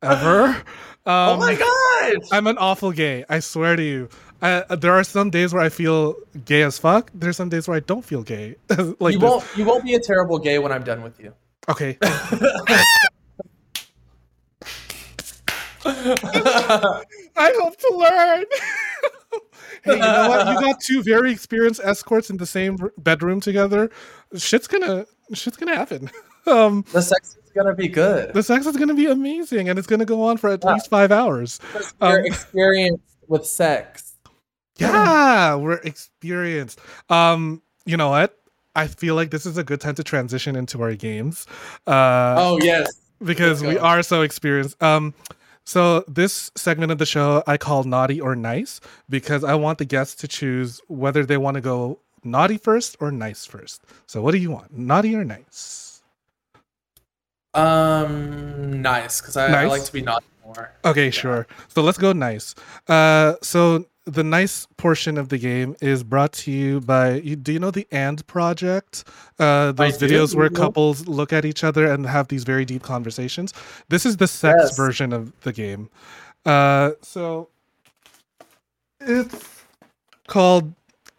[0.00, 0.62] ever.
[1.06, 2.22] Um, oh my god!
[2.30, 3.24] I'm an awful gay.
[3.28, 4.08] I swear to you.
[4.42, 7.10] Uh, there are some days where I feel gay as fuck.
[7.14, 8.56] There's some days where I don't feel gay.
[9.00, 9.44] like you won't.
[9.56, 11.32] You won't be a terrible gay when I'm done with you.
[11.68, 11.96] Okay.
[15.84, 18.44] I hope to learn.
[19.84, 20.48] hey, you know what?
[20.48, 23.90] You got two very experienced escorts in the same bedroom together.
[24.36, 26.10] Shit's gonna shit's gonna happen.
[26.46, 28.32] Um, The sex is gonna be good.
[28.34, 31.12] the sex is gonna be amazing, and it's gonna go on for at least five
[31.12, 31.60] hours.
[32.00, 34.14] Your um, experience with sex.
[34.78, 36.80] Yeah, we're experienced.
[37.10, 38.36] Um, you know what?
[38.74, 41.46] I feel like this is a good time to transition into our games.
[41.86, 42.88] Uh, Oh yes.
[43.22, 44.80] because we are so experienced.
[44.82, 45.12] Um,
[45.64, 49.84] so this segment of the show I call naughty or nice because I want the
[49.84, 53.82] guests to choose whether they want to go naughty first or nice first.
[54.06, 55.89] So what do you want, naughty or nice?
[57.54, 60.72] Um, nice because I, I like to be naughty more.
[60.84, 61.46] Okay, sure.
[61.68, 62.54] So let's go nice.
[62.88, 67.14] Uh, so the nice portion of the game is brought to you by.
[67.16, 69.04] You, do you know the And Project?
[69.38, 70.06] Uh, those do.
[70.08, 73.52] videos where couples look at each other and have these very deep conversations.
[73.88, 74.76] This is the sex Yes.
[74.76, 75.90] version of the game.
[76.46, 77.48] Uh, so
[79.00, 79.62] it's
[80.26, 80.72] called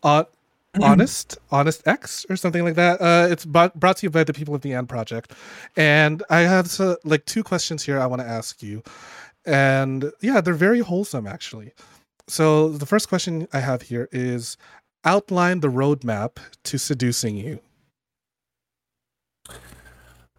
[0.03, 0.23] uh,
[0.79, 3.01] Honest, Honest X, or something like that.
[3.01, 5.33] Uh, it's brought, brought to you by the people of the And Project,
[5.75, 8.81] and I have so, like two questions here I want to ask you,
[9.45, 11.73] and yeah, they're very wholesome actually.
[12.27, 14.55] So the first question I have here is
[15.03, 17.59] outline the roadmap to seducing you.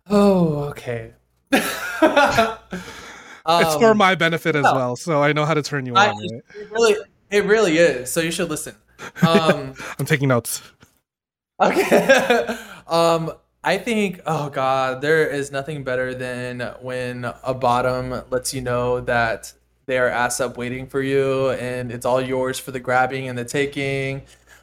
[0.08, 1.12] Oh, okay.
[1.52, 1.66] it's
[3.44, 6.16] for Um, my benefit as well, so I know how to turn you I- on.
[6.16, 6.40] Right?
[6.56, 6.96] It really,
[7.30, 8.10] it really is.
[8.10, 8.74] So you should listen.
[9.26, 10.62] Um, I'm taking notes.
[11.60, 12.56] okay.
[12.86, 13.32] um,
[13.64, 19.00] I think, oh god, there is nothing better than when a bottom lets you know
[19.00, 19.52] that
[19.86, 23.38] they are ass up waiting for you, and it's all yours for the grabbing and
[23.38, 24.22] the taking.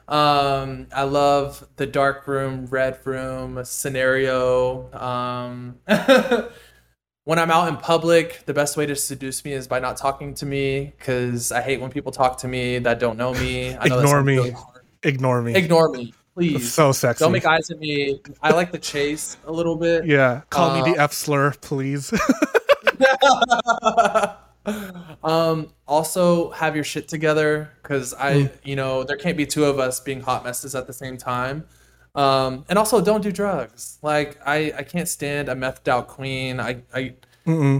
[0.09, 4.91] Um, I love the dark room, red room scenario.
[4.93, 5.77] Um,
[7.29, 10.33] when I'm out in public, the best way to seduce me is by not talking
[10.33, 13.77] to me because I hate when people talk to me that don't know me.
[13.79, 14.35] I know Ignore me.
[14.37, 14.55] really.
[15.03, 15.53] Ignore me.
[15.53, 16.73] Ignore me, please.
[16.73, 17.23] so sexy.
[17.23, 18.19] Don't make eyes at me.
[18.41, 20.07] I like the chase a little bit.
[20.07, 22.11] yeah, call me the F slur, please.
[25.23, 28.51] um also have your shit together because i Mm.
[28.63, 31.65] you know there can't be two of us being hot messes at the same time
[32.19, 36.59] um and also don't do drugs like i i can't stand a methed out queen
[36.69, 37.03] i i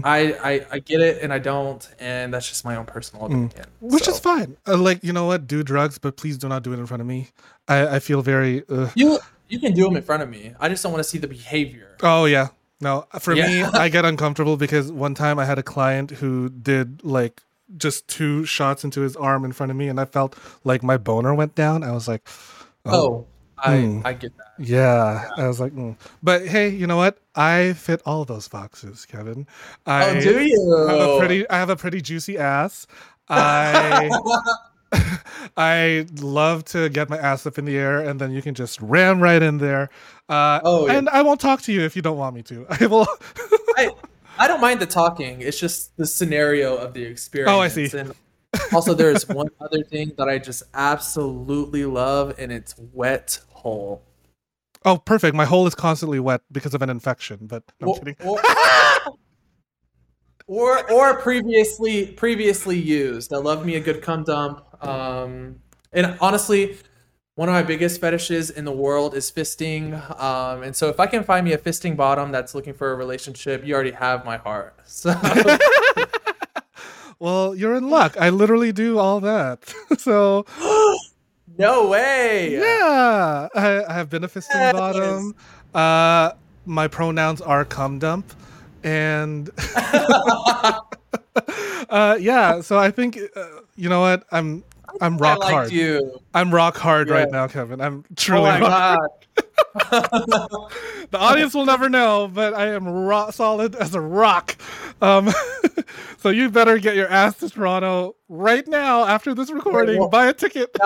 [0.04, 0.20] I,
[0.50, 3.92] I i get it and i don't and that's just my own personal opinion Mm.
[3.92, 4.50] Which So, is fine.
[4.66, 7.00] Uh, like you know what, do drugs, but please do not do it in front
[7.04, 7.20] of me.
[7.68, 8.54] I, I feel very.
[8.68, 9.18] Uh, you
[9.48, 11.26] you can do them in front of me i just don't want to see the
[11.38, 12.48] behavior oh yeah,
[12.80, 12.92] no.
[13.20, 17.42] For me, I get uncomfortable because one time I had a client who did like
[17.76, 20.34] just two shots into his arm in front of me, and I felt
[20.64, 21.82] like my boner went down.
[21.82, 22.22] I was like,
[22.86, 23.26] oh,
[23.64, 24.00] i Hmm.
[24.04, 25.96] i get that Yeah, I was like, mm.
[26.22, 27.18] but hey, you know what?
[27.34, 29.46] I fit all those boxes, Kevin.
[29.86, 32.86] I oh do you have a pretty, I have a pretty juicy ass.
[33.28, 34.10] I
[35.56, 38.80] I love to get my ass up in the air, and then you can just
[38.82, 39.88] ram right in there.
[40.28, 40.98] Uh, Oh, yeah.
[40.98, 42.66] and I won't talk to you if you don't want me to.
[42.80, 43.06] I will.
[43.76, 43.90] I
[44.38, 45.42] I don't mind the talking.
[45.42, 47.50] It's just the scenario of the experience.
[47.52, 47.88] Oh, I see.
[47.96, 48.12] And
[48.72, 54.02] also, there's one other thing that I just absolutely love, and it's wet hole.
[54.84, 55.34] Oh, perfect.
[55.34, 58.16] My hole is constantly wet because of an infection, but I'm or, kidding.
[58.24, 58.40] Or,
[60.46, 63.32] or or previously previously used.
[63.32, 64.64] I love me a good cum dump.
[64.82, 65.56] Um,
[65.92, 66.78] and honestly,
[67.34, 69.94] one of my biggest fetishes in the world is fisting.
[70.18, 72.94] Um, and so if I can find me a fisting bottom that's looking for a
[72.94, 74.76] relationship, you already have my heart.
[74.86, 75.14] So
[77.18, 78.16] Well, you're in luck.
[78.18, 79.74] I literally do all that.
[79.98, 80.46] so
[81.58, 82.52] no way.
[82.58, 84.72] yeah, I, I have been a fisting Yes.
[84.72, 85.34] bottom.
[85.74, 86.32] Uh,
[86.66, 88.32] my pronouns are cum dump,
[88.84, 89.50] and
[91.90, 92.60] uh, yeah.
[92.60, 93.46] So I think uh,
[93.76, 94.64] you know what I'm.
[95.00, 95.72] I'm I rock liked hard.
[95.72, 96.18] you.
[96.34, 97.80] I'm rock hard right now, Kevin.
[97.80, 98.58] I'm Oh truly.
[98.60, 98.98] god.
[101.10, 104.56] The audience will never know, but I am rock solid as a rock.
[105.00, 105.30] Um,
[106.18, 109.98] so you better get your ass to Toronto right now after this recording.
[110.00, 110.76] well- buy a ticket.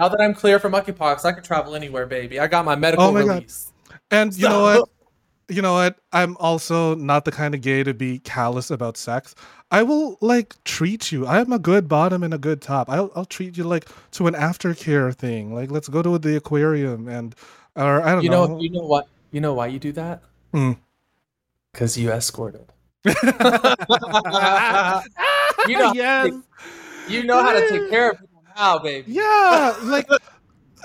[0.00, 2.40] Now, that I, now that I'm clear from monkeypox, I can travel anywhere, baby.
[2.40, 3.28] I got my medical Oh my God.
[3.34, 3.72] release.
[4.10, 4.88] And you know what?
[5.48, 5.98] You know what?
[6.12, 9.34] I'm also not the kind of gay to be callous about sex.
[9.72, 11.26] I will like treat you.
[11.26, 12.88] I am a good bottom and a good top.
[12.88, 15.54] I'll I'll treat you like to an aftercare thing.
[15.54, 17.34] Like let's go to the aquarium and
[17.76, 18.46] or I don't You know.
[18.46, 19.08] know, you know what?
[19.32, 20.22] You know why you do that?
[20.52, 20.72] Hmm.
[21.72, 22.66] Because you escorted.
[23.04, 23.12] you
[25.78, 26.32] know, yes.
[27.08, 28.29] you know how to take care of people
[28.60, 29.12] now, baby.
[29.12, 30.06] Yeah, like,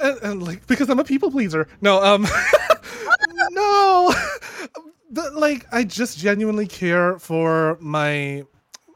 [0.02, 1.68] and, and like because I'm a people pleaser.
[1.82, 2.24] No, um,
[3.52, 4.14] no,
[5.12, 8.44] the, like I just genuinely care for my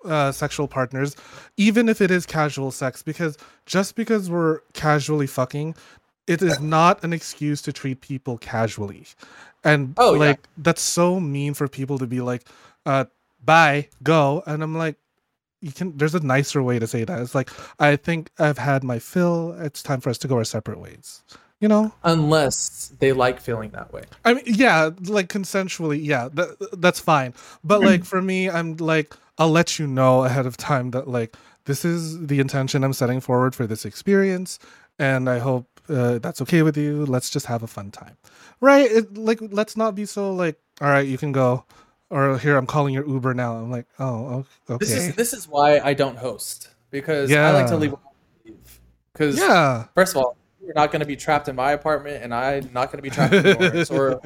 [0.06, 1.16] uh, sexual partners,
[1.58, 3.04] even if it is casual sex.
[3.04, 5.76] Because just because we're casually fucking,
[6.28, 9.06] it is not an excuse to treat people casually.
[9.64, 10.20] And Oh, yeah.
[10.20, 12.48] like that's so mean for people to be like,
[12.86, 13.06] uh,
[13.44, 14.96] "Bye, go," and I'm like
[15.62, 17.22] you can there's a nicer way to say that.
[17.22, 17.50] It's like
[17.80, 19.56] i think i've had my fill.
[19.60, 21.24] It's time for us to go our separate ways.
[21.60, 21.92] You know?
[22.04, 24.04] Unless they like feeling that way.
[24.24, 27.34] i mean yeah like consensually yeah that, that's fine.
[27.64, 31.36] But like for me i'm like i'll let you know ahead of time that like
[31.66, 34.60] this is the intention i'm setting forward for this experience
[34.98, 37.06] and i hope uh, that's okay with you.
[37.06, 38.16] Let's just have a fun time.
[38.62, 38.90] Right?
[38.90, 41.66] It, like let's not be so like all right you can go
[42.10, 45.48] or here i'm calling your uber now i'm like oh okay This is this is
[45.48, 47.94] why I don't host because I like to leave.
[49.14, 52.34] Because yeah first of all, you're not going to be trapped in my apartment, and
[52.34, 54.22] I'm not going to be trapped in yours or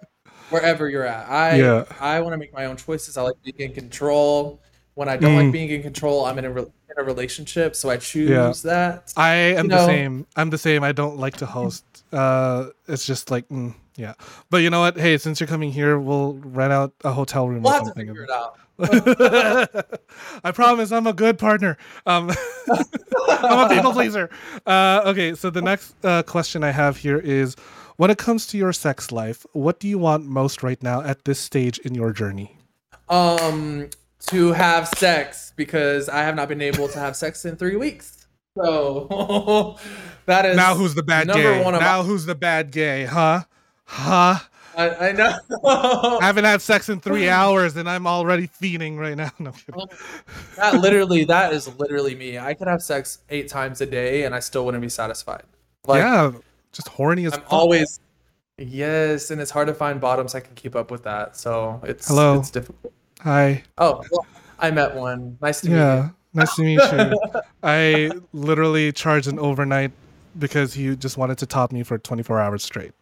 [0.50, 1.28] wherever you're at.
[1.28, 1.84] I Yeah.
[2.00, 3.16] I want to make my own choices.
[3.16, 4.60] I like being in control.
[4.94, 5.44] When I don't Mm.
[5.44, 8.52] like being in control, I'm in a, re- in a relationship, so I choose Yeah.
[8.64, 9.12] that.
[9.16, 10.26] I am You the know- same.
[10.34, 10.82] I'm the same.
[10.82, 11.84] I don't like to host.
[12.12, 14.14] Uh, it's just like, mm, yeah.
[14.50, 14.96] But you know what?
[14.96, 18.06] Hey, since you're coming here, we'll rent out a hotel room We'll or something.
[18.06, 18.58] figure it out.
[20.44, 21.76] I promise, I'm a good partner.
[22.06, 22.30] Um,
[23.28, 24.30] I'm a people pleaser.
[24.66, 27.56] Uh, okay, so the next uh, question I have here is:
[27.96, 31.24] When it comes to your sex life, what do you want most right now at
[31.24, 32.56] this stage in your journey?
[33.08, 33.88] Um,
[34.28, 38.17] to have sex because I have not been able to have sex in three weeks.
[38.62, 39.76] So
[40.26, 41.62] that is Now who's the bad gay?
[41.70, 43.04] now who's the bad gay?
[43.04, 43.42] Huh?
[43.84, 44.38] Huh?
[44.76, 45.36] I, I know.
[46.20, 49.30] I haven't had sex in three hours and I'm already fiending right now.
[49.40, 49.74] No kidding.
[49.76, 49.86] Oh,
[50.56, 52.38] that literally, that is literally me.
[52.38, 55.42] I could have sex eight times a day and I still wouldn't be satisfied.
[55.86, 56.30] Like, yeah,
[56.72, 57.52] just horny as I'm fuck.
[57.52, 57.98] always
[58.56, 61.36] yes, and it's hard to find bottoms I can keep up with that.
[61.36, 62.38] So it's Hello.
[62.38, 62.92] it's difficult.
[63.22, 63.64] Hi.
[63.78, 64.26] Oh, well,
[64.60, 65.38] I met one.
[65.40, 66.14] Nice to meet you.
[66.38, 67.40] Nice to meet you.
[67.62, 69.92] I literally charged an overnight
[70.38, 72.92] because he just wanted to top me for 24 hours straight.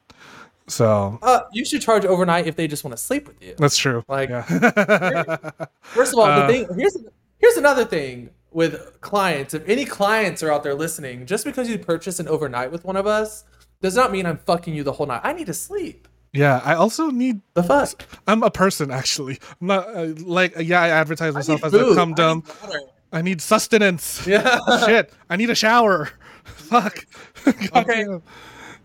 [0.69, 3.55] So Uh, you should charge overnight if they just want to sleep with you.
[3.59, 4.05] that's true.
[4.09, 4.43] Like- yeah.
[5.83, 6.97] First of all, Uh, the thing here's
[7.39, 9.55] here's another thing with clients.
[9.55, 12.97] If any clients are out there listening, just because you purchase an overnight with one
[12.97, 13.45] of us
[13.83, 15.21] does not mean I'm fucking you the whole night.
[15.23, 16.09] I need to sleep.
[16.33, 16.61] yeah.
[16.65, 17.41] I also need.
[17.55, 18.05] The fuck.
[18.27, 19.39] I'm a person actually.
[19.61, 20.81] I'm not uh, like yeah.
[20.83, 22.43] I advertise myself need as a cum I dumb.
[23.13, 24.27] I need sustenance.
[24.27, 24.59] Yeah.
[24.85, 25.13] Shit.
[25.31, 26.11] I need a shower.
[26.45, 27.07] Fuck.
[27.47, 28.05] Okay.
[28.05, 28.23] damn.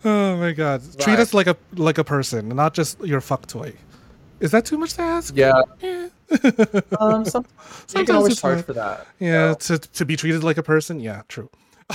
[0.04, 0.82] Oh my god.
[1.00, 3.74] Treat us like a like a person, not just your fuck toy.
[4.40, 5.36] Is that too much to ask?
[5.36, 5.62] Yeah.
[5.82, 6.08] Yeah.
[7.00, 7.26] Um.
[7.26, 7.54] Some, you
[7.88, 8.64] Sometimes can always charge fine.
[8.64, 9.06] for that.
[9.20, 11.00] Yeah, to to be treated like a person.
[11.00, 11.50] Yeah, true.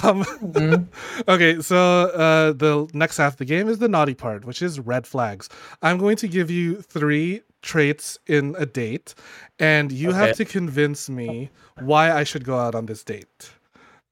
[0.05, 0.87] Um, Mhm.
[1.27, 1.77] okay, so
[2.11, 5.49] uh, the next half of the game is the naughty part, which is red flags.
[5.83, 9.15] I'm going to give you three traits in a date,
[9.59, 11.51] and you have to convince me
[11.81, 13.51] why I should go out on this date.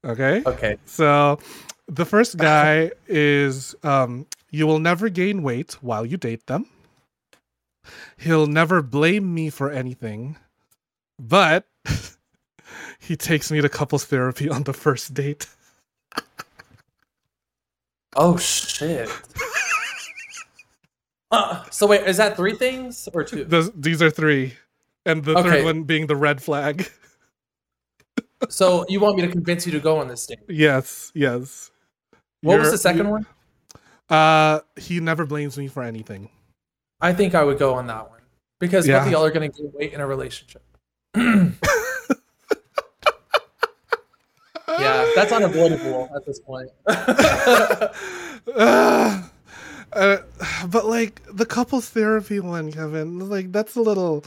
[0.03, 0.43] Okay.
[0.45, 0.77] Okay.
[0.85, 1.39] So
[1.87, 6.67] the first guy is um, you will never gain weight while you date them.
[8.17, 10.37] He'll never blame me for anything,
[11.17, 11.65] but
[12.99, 15.47] he takes me to couples therapy on the first date.
[18.17, 19.09] Oh shit.
[21.35, 23.43] Uh, so wait, is that three things or two?
[23.53, 24.53] Those, these are three,
[25.05, 25.49] and the Okay.
[25.49, 26.89] third one being the red flag.
[28.49, 30.39] So you want me to convince you to go on this date?
[30.49, 31.71] yes, yes.
[32.41, 33.25] What was You're- the second you- one?
[34.09, 36.29] Uh, he never blames me for anything.
[37.01, 38.19] I think I would go on that one
[38.59, 38.99] because Yeah.
[38.99, 40.61] both of y'all are gonna gain weight in a relationship.
[41.15, 41.55] yeah,
[45.15, 46.69] that's unavoidable at this point.
[49.95, 54.23] Uh, uh, but like the couples therapy one, Kevin, like that's a little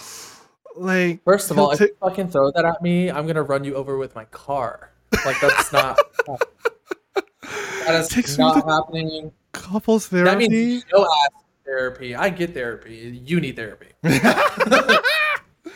[0.77, 1.23] like.
[1.25, 3.97] First of all, if you fucking throw that at me, I'm gonna run you over
[3.99, 4.91] with my car.
[5.25, 5.99] Like that's not.
[7.15, 9.33] that is Takes not to- happening.
[9.53, 10.31] couples therapy.
[10.31, 12.15] That means no ass therapy.
[12.15, 13.21] I get therapy.
[13.25, 13.89] You need therapy.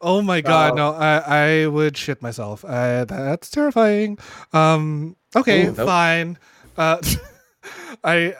[0.00, 0.92] oh my god, no!
[0.92, 2.64] I I would shit myself.
[2.64, 4.18] I, that's terrifying.
[4.52, 5.16] Um.
[5.34, 5.86] Okay, Ooh, nope.
[5.86, 6.38] fine.
[6.76, 6.98] Uh,
[8.04, 8.34] I.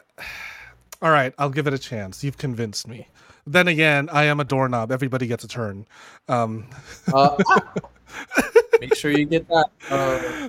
[1.03, 2.23] All right, I'll give it a chance.
[2.25, 3.09] You've convinced me.
[3.47, 4.93] Then again, I am a doorknob.
[4.93, 5.85] Everybody gets a turn.
[6.29, 6.67] Um.
[7.13, 7.37] Uh,
[8.81, 9.71] make sure you get that.
[9.91, 10.49] Uh,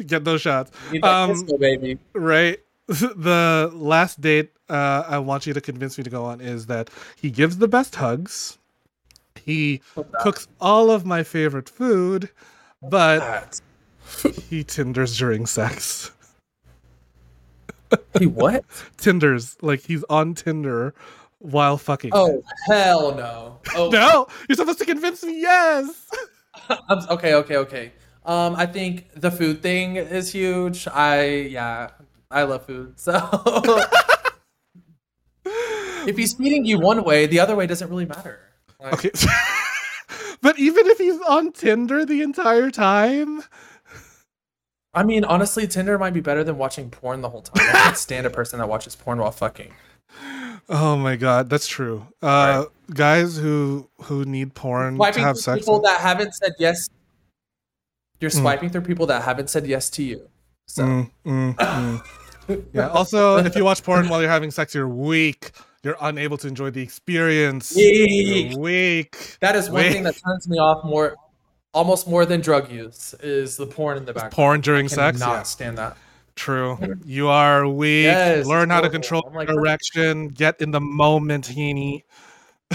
[0.06, 0.70] get those shots.
[0.92, 1.98] that Um, disco, baby.
[2.14, 6.66] right the last date uh, i want you to convince me to go on is
[6.66, 8.58] that he gives the best hugs
[9.34, 9.80] he
[10.20, 12.30] cooks all of my favorite food
[12.80, 13.60] but
[14.48, 16.12] he tinders during sex
[18.18, 18.64] He what?
[18.96, 20.94] tinders like he's on tinder
[21.38, 23.60] while fucking Oh hell no.
[23.74, 26.08] Oh no you're supposed to convince me yes
[26.88, 27.92] I'm, okay, okay, okay.
[28.24, 30.88] Um, I think the food thing is huge.
[30.88, 31.90] I yeah,
[32.30, 32.98] I love food.
[32.98, 33.12] So
[35.44, 38.40] if he's feeding you one way, the other way doesn't really matter.
[38.80, 39.10] Like, okay
[40.40, 43.42] but even if he's on tinder the entire time
[44.96, 47.64] I mean, honestly, Tinder might be better than watching porn the whole time.
[47.68, 49.72] I can't stand a person that watches porn while fucking.
[50.68, 55.80] oh my god that's true uh guys who who need porn to have sex people
[55.80, 56.88] that haven't said yes.
[58.20, 58.40] You're Mm.
[58.40, 60.28] swiping through people that haven't said yes to you.
[60.66, 62.02] So Mm, mm, mm.
[62.72, 62.88] yeah.
[62.88, 65.50] Also, if you watch porn while you're having sex, you're weak.
[65.82, 67.76] You're unable to enjoy the experience.
[67.76, 68.56] Weak.
[68.56, 69.36] Weak.
[69.40, 69.92] that is one Wait.
[69.92, 71.14] thing that turns me off more,
[71.76, 74.32] almost more than drug use, is the porn in the background.
[74.32, 75.18] Porn during I sex.
[75.18, 75.96] cannot Yeah, stand that.
[76.34, 76.78] true.
[77.04, 78.04] You are weak.
[78.04, 80.28] Yes, Learn how to control like, your erection.
[80.28, 82.02] Get in the moment, Heaney.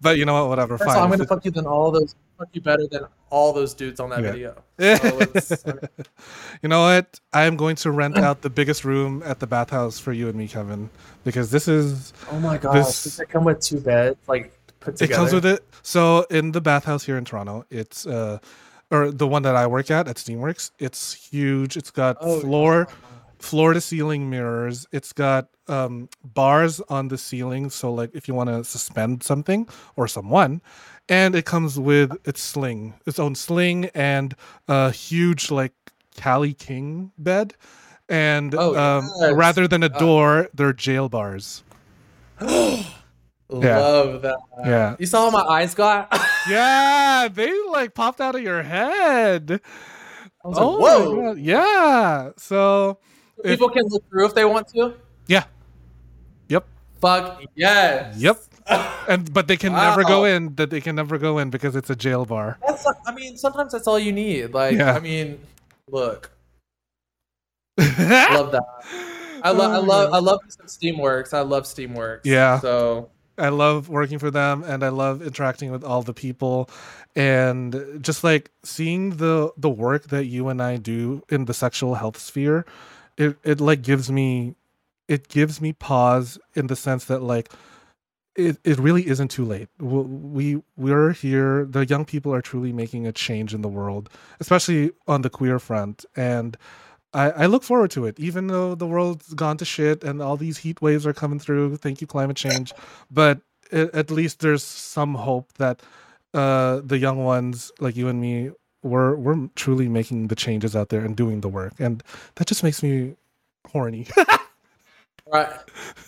[0.00, 0.48] but you know what?
[0.50, 0.76] Whatever.
[0.78, 0.98] First Fine.
[0.98, 2.14] all, I'm gonna fuck you than all those.
[2.38, 4.32] Fuck you better than all those dudes on that Yeah.
[4.32, 4.62] video.
[4.78, 5.64] So it's-
[6.62, 7.20] you know what?
[7.32, 10.36] I am going to rent out the biggest room at the bathhouse for you and
[10.36, 10.90] me, Kevin,
[11.24, 12.74] because this is oh my gosh!
[12.74, 14.52] This- Does it come with two beds, like
[14.84, 15.64] put It comes with it.
[15.82, 18.38] So in the bathhouse here in Toronto, it's uh,
[18.90, 21.76] or the one that I work at at Steamworks, it's huge.
[21.76, 22.88] It's got Oh, floor,
[23.38, 24.86] floor to ceiling mirrors.
[24.92, 29.66] It's got um bars on the ceiling, so like if you want to suspend something
[29.96, 30.60] or someone,
[31.08, 34.34] and it comes with its sling, its own sling, and
[34.68, 35.72] a huge like
[36.16, 37.54] Cali King bed.
[38.08, 39.32] And Oh, um, yes.
[39.32, 41.62] rather than a Uh, door, they're jail bars.
[43.60, 43.78] Yeah.
[43.78, 44.36] Love that.
[44.64, 44.96] Yeah.
[44.98, 46.12] You saw how my eyes got?
[46.48, 49.60] Yeah, they like popped out of your head.
[50.42, 51.34] was oh, like, whoa!
[51.34, 52.30] Yeah.
[52.36, 52.98] So,
[53.44, 54.94] if- People can look through if they want to.
[55.28, 55.44] yeah.
[56.48, 56.66] Yep.
[57.00, 58.16] Fuck yes.
[58.18, 58.38] Yep.
[59.08, 60.54] And but they can never go in.
[60.56, 62.58] That they can never go in because it's a jail bar.
[62.66, 62.84] That's.
[63.06, 64.52] I mean, sometimes that's all you need.
[64.54, 64.94] Like, Yeah.
[64.94, 65.38] I mean,
[65.88, 66.30] look,
[67.78, 68.62] I love that.
[69.44, 69.72] I love.
[69.72, 70.12] I Oh, love.
[70.14, 71.34] I love me some Steamworks.
[71.34, 72.20] I love Steamworks.
[72.24, 72.60] Yeah.
[72.60, 73.10] So
[73.42, 76.70] I love working for them and I love interacting with all the people
[77.16, 81.96] and just like seeing the the work that you and I do in the sexual
[81.96, 82.64] health sphere
[83.16, 84.54] it it like gives me
[85.08, 87.50] it gives me pause in the sense that like
[88.34, 89.68] it, it really isn't too late.
[89.78, 91.66] We we're here.
[91.66, 94.08] The young people are truly making a change in the world,
[94.40, 96.06] especially on the queer front.
[96.16, 96.56] And
[97.14, 100.36] I, I look forward to it, even though the world's gone to shit and all
[100.36, 101.76] these heat waves are coming through.
[101.76, 102.74] Thank you, climate change.
[103.10, 103.40] But
[103.72, 105.82] a- at least there's some hope that
[106.34, 108.50] uh, the young ones like you and me,
[108.82, 112.02] we're we're truly making the changes out there and doing the work, and
[112.36, 113.14] that just makes me
[113.70, 114.06] horny.
[115.26, 115.50] Right,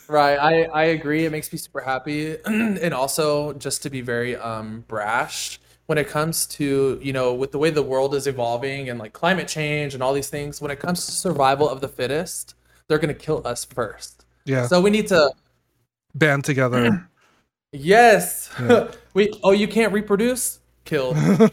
[0.09, 0.39] right.
[0.39, 1.24] I I agree.
[1.24, 6.09] It makes me super happy, and also just to be very um brash when it
[6.09, 9.94] comes to you know with the way the world is evolving and like climate change
[9.94, 10.61] and all these things.
[10.61, 12.55] When it comes to survival of the fittest,
[12.89, 14.24] they're gonna kill us first.
[14.44, 14.66] yeah.
[14.66, 15.32] So we need to
[16.15, 17.09] band together.
[17.77, 18.51] Yes.
[18.61, 18.93] Yeah.
[19.15, 19.35] Wait.
[19.43, 20.61] Oh, you can't reproduce?
[20.85, 21.16] Killed.
[21.16, 21.48] Who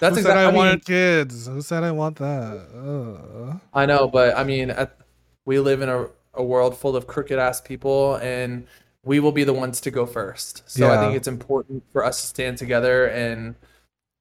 [0.00, 0.42] That's exactly.
[0.42, 1.46] I I, mean, wanted kids?
[1.46, 2.66] Who said I want that?
[2.74, 3.58] Uh.
[3.72, 4.96] I know, but I mean, at,
[5.44, 8.66] we live in a, a world full of crooked ass people, and
[9.06, 10.62] we will be the ones to go first.
[10.66, 13.54] So I think it's important for us to stand together and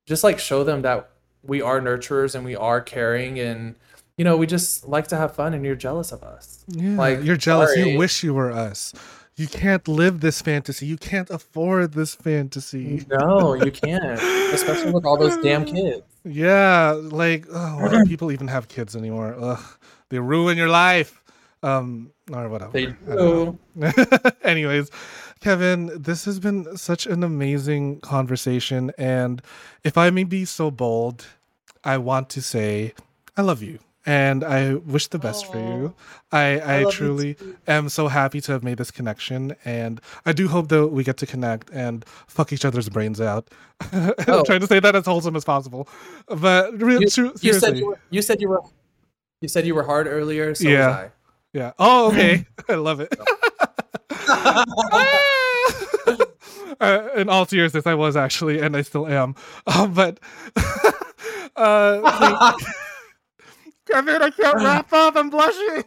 [0.05, 1.09] just like show them that
[1.43, 3.75] we are nurturers and we are caring, and
[4.17, 6.63] you know, we just like to have fun, and you're jealous of us.
[6.67, 7.73] Yeah, Like, you're jealous.
[7.73, 7.91] sorry.
[7.91, 8.93] You wish you were us.
[9.35, 10.85] You can't live this fantasy.
[10.85, 13.05] You can't afford this fantasy.
[13.09, 14.21] No, you can't,
[14.53, 16.03] especially with all those damn kids.
[16.23, 19.35] Yeah, like oh, why do people even have kids anymore?
[19.37, 19.63] Ugh,
[20.09, 21.21] they ruin your life.
[21.61, 22.71] Um, or whatever.
[22.71, 23.57] They do.
[24.43, 24.89] Anyways,
[25.41, 28.91] Kevin, this has been such an amazing conversation.
[28.97, 29.41] And
[29.83, 31.25] if I may be so bold,
[31.83, 32.93] I want to say
[33.37, 33.79] I love you.
[34.07, 35.95] And I wish the best for you.
[36.31, 37.37] I, I, you truly
[37.67, 39.55] am so happy to have made this connection.
[39.65, 43.49] And I do hope that we get to connect and fuck each other's brains out.
[43.93, 44.39] Oh.
[44.39, 45.89] I'm trying to say that as wholesome as possible.
[46.27, 48.61] But real, You, true, you said you were, you said you were
[49.41, 50.55] you said you were hard earlier.
[50.55, 51.09] So Yeah.
[51.55, 51.65] Was I.
[51.65, 51.71] Yeah.
[51.79, 52.45] Oh, okay.
[52.69, 53.13] I love it.
[56.79, 59.35] uh, in all seriousness, I was actually, and I still am.
[59.67, 60.19] Um, but
[61.55, 62.61] uh, thank-
[63.91, 65.15] Kevin, I can't wrap up.
[65.15, 65.83] I'm blushing.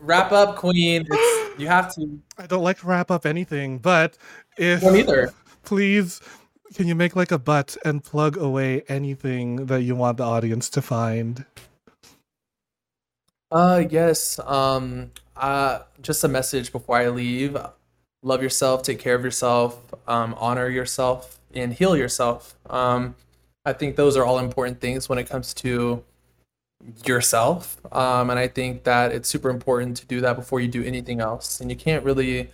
[0.00, 1.06] Wrap up, Queen.
[1.10, 2.18] It's, you have to.
[2.38, 4.16] I don't like to wrap up anything, but
[4.56, 5.32] if Don't either.
[5.64, 6.20] please,
[6.74, 10.70] can you make like a butt and plug away anything that you want the audience
[10.70, 11.44] to find?
[13.50, 14.38] Uh, yes.
[14.40, 17.56] Um, uh, just a message before I leave.
[18.22, 18.82] Love yourself.
[18.82, 19.94] Take care of yourself.
[20.06, 22.56] Um, honor yourself and heal yourself.
[22.68, 23.14] Um,
[23.64, 26.04] I think those are all important things when it comes to
[27.06, 27.80] yourself.
[27.92, 31.20] Um, and I think that it's super important to do that before you do anything
[31.20, 31.60] else.
[31.60, 32.50] And you can't really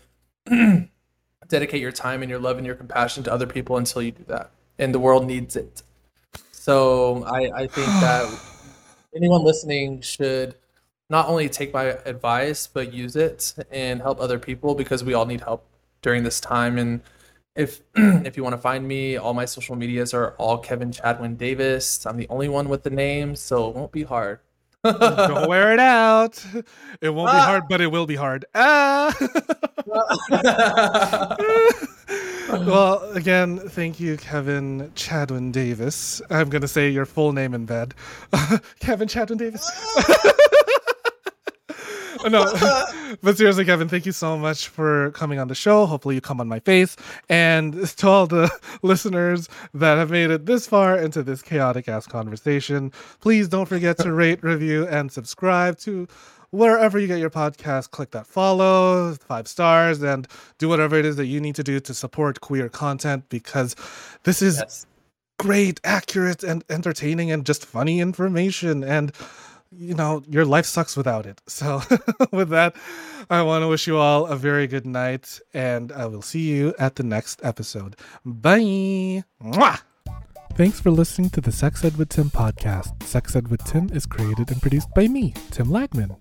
[1.48, 4.24] dedicate your time and your love and your compassion to other people until you do
[4.28, 4.50] that.
[4.78, 5.82] And the world needs it.
[6.52, 8.40] So I, I think that
[9.16, 10.56] anyone listening should
[11.10, 15.26] not only take my advice but use it and help other people because we all
[15.26, 15.64] need help
[16.02, 17.00] during this time and
[17.56, 21.36] if if you want to find me all my social medias are all kevin chadwin
[21.36, 24.40] davis i'm the only one with the name so it won't be hard
[24.84, 26.44] Don't wear it out.
[27.00, 28.44] It won't be hard, but it will be hard.
[28.54, 29.14] Ah.
[32.50, 36.20] well, again, thank you, Kevin Chadwin Davis.
[36.28, 37.94] I'm going to say your full name in bed.
[38.80, 39.70] Kevin Chadwin Davis.
[42.30, 42.86] no,
[43.22, 45.84] but seriously, Kevin, thank you so much for coming on the show.
[45.84, 46.96] Hopefully, you come on my face.
[47.28, 48.50] And to all the
[48.82, 53.98] listeners that have made it this far into this chaotic ass conversation, please don't forget
[53.98, 56.08] to rate, review, and subscribe to
[56.50, 57.90] wherever you get your podcast.
[57.90, 60.26] Click that follow, five stars, and
[60.56, 63.76] do whatever it is that you need to do to support queer content because
[64.22, 64.86] this is yes.
[65.38, 68.82] great, accurate, and entertaining, and just funny information.
[68.82, 69.12] And
[69.76, 71.40] you know, your life sucks without it.
[71.46, 71.82] So,
[72.32, 72.76] with that,
[73.30, 76.74] I want to wish you all a very good night, and I will see you
[76.78, 77.96] at the next episode.
[78.24, 79.24] Bye.
[79.42, 79.80] Mwah!
[80.54, 83.02] Thanks for listening to the Sex Ed with Tim podcast.
[83.02, 86.16] Sex Ed with Tim is created and produced by me, Tim Lagman.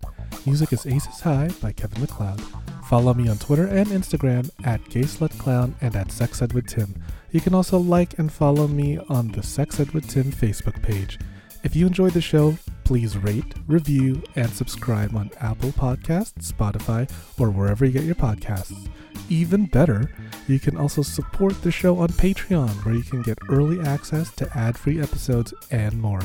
[0.45, 2.41] Music is Aces High by Kevin MacLeod.
[2.85, 6.95] Follow me on Twitter and Instagram at GaySlutClown and at Sex Ed with Tim.
[7.31, 11.19] You can also like and follow me on the Sex Ed with Tim Facebook page.
[11.63, 17.09] If you enjoyed the show, please rate, review, and subscribe on Apple Podcasts, Spotify,
[17.39, 18.89] or wherever you get your podcasts.
[19.29, 20.11] Even better,
[20.47, 24.57] you can also support the show on Patreon, where you can get early access to
[24.57, 26.21] ad free episodes and more.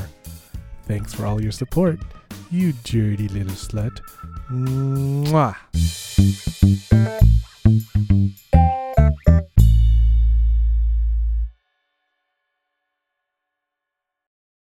[0.87, 2.01] Thanks for all your support,
[2.51, 4.01] you dirty little slut.
[4.51, 5.55] Mwah.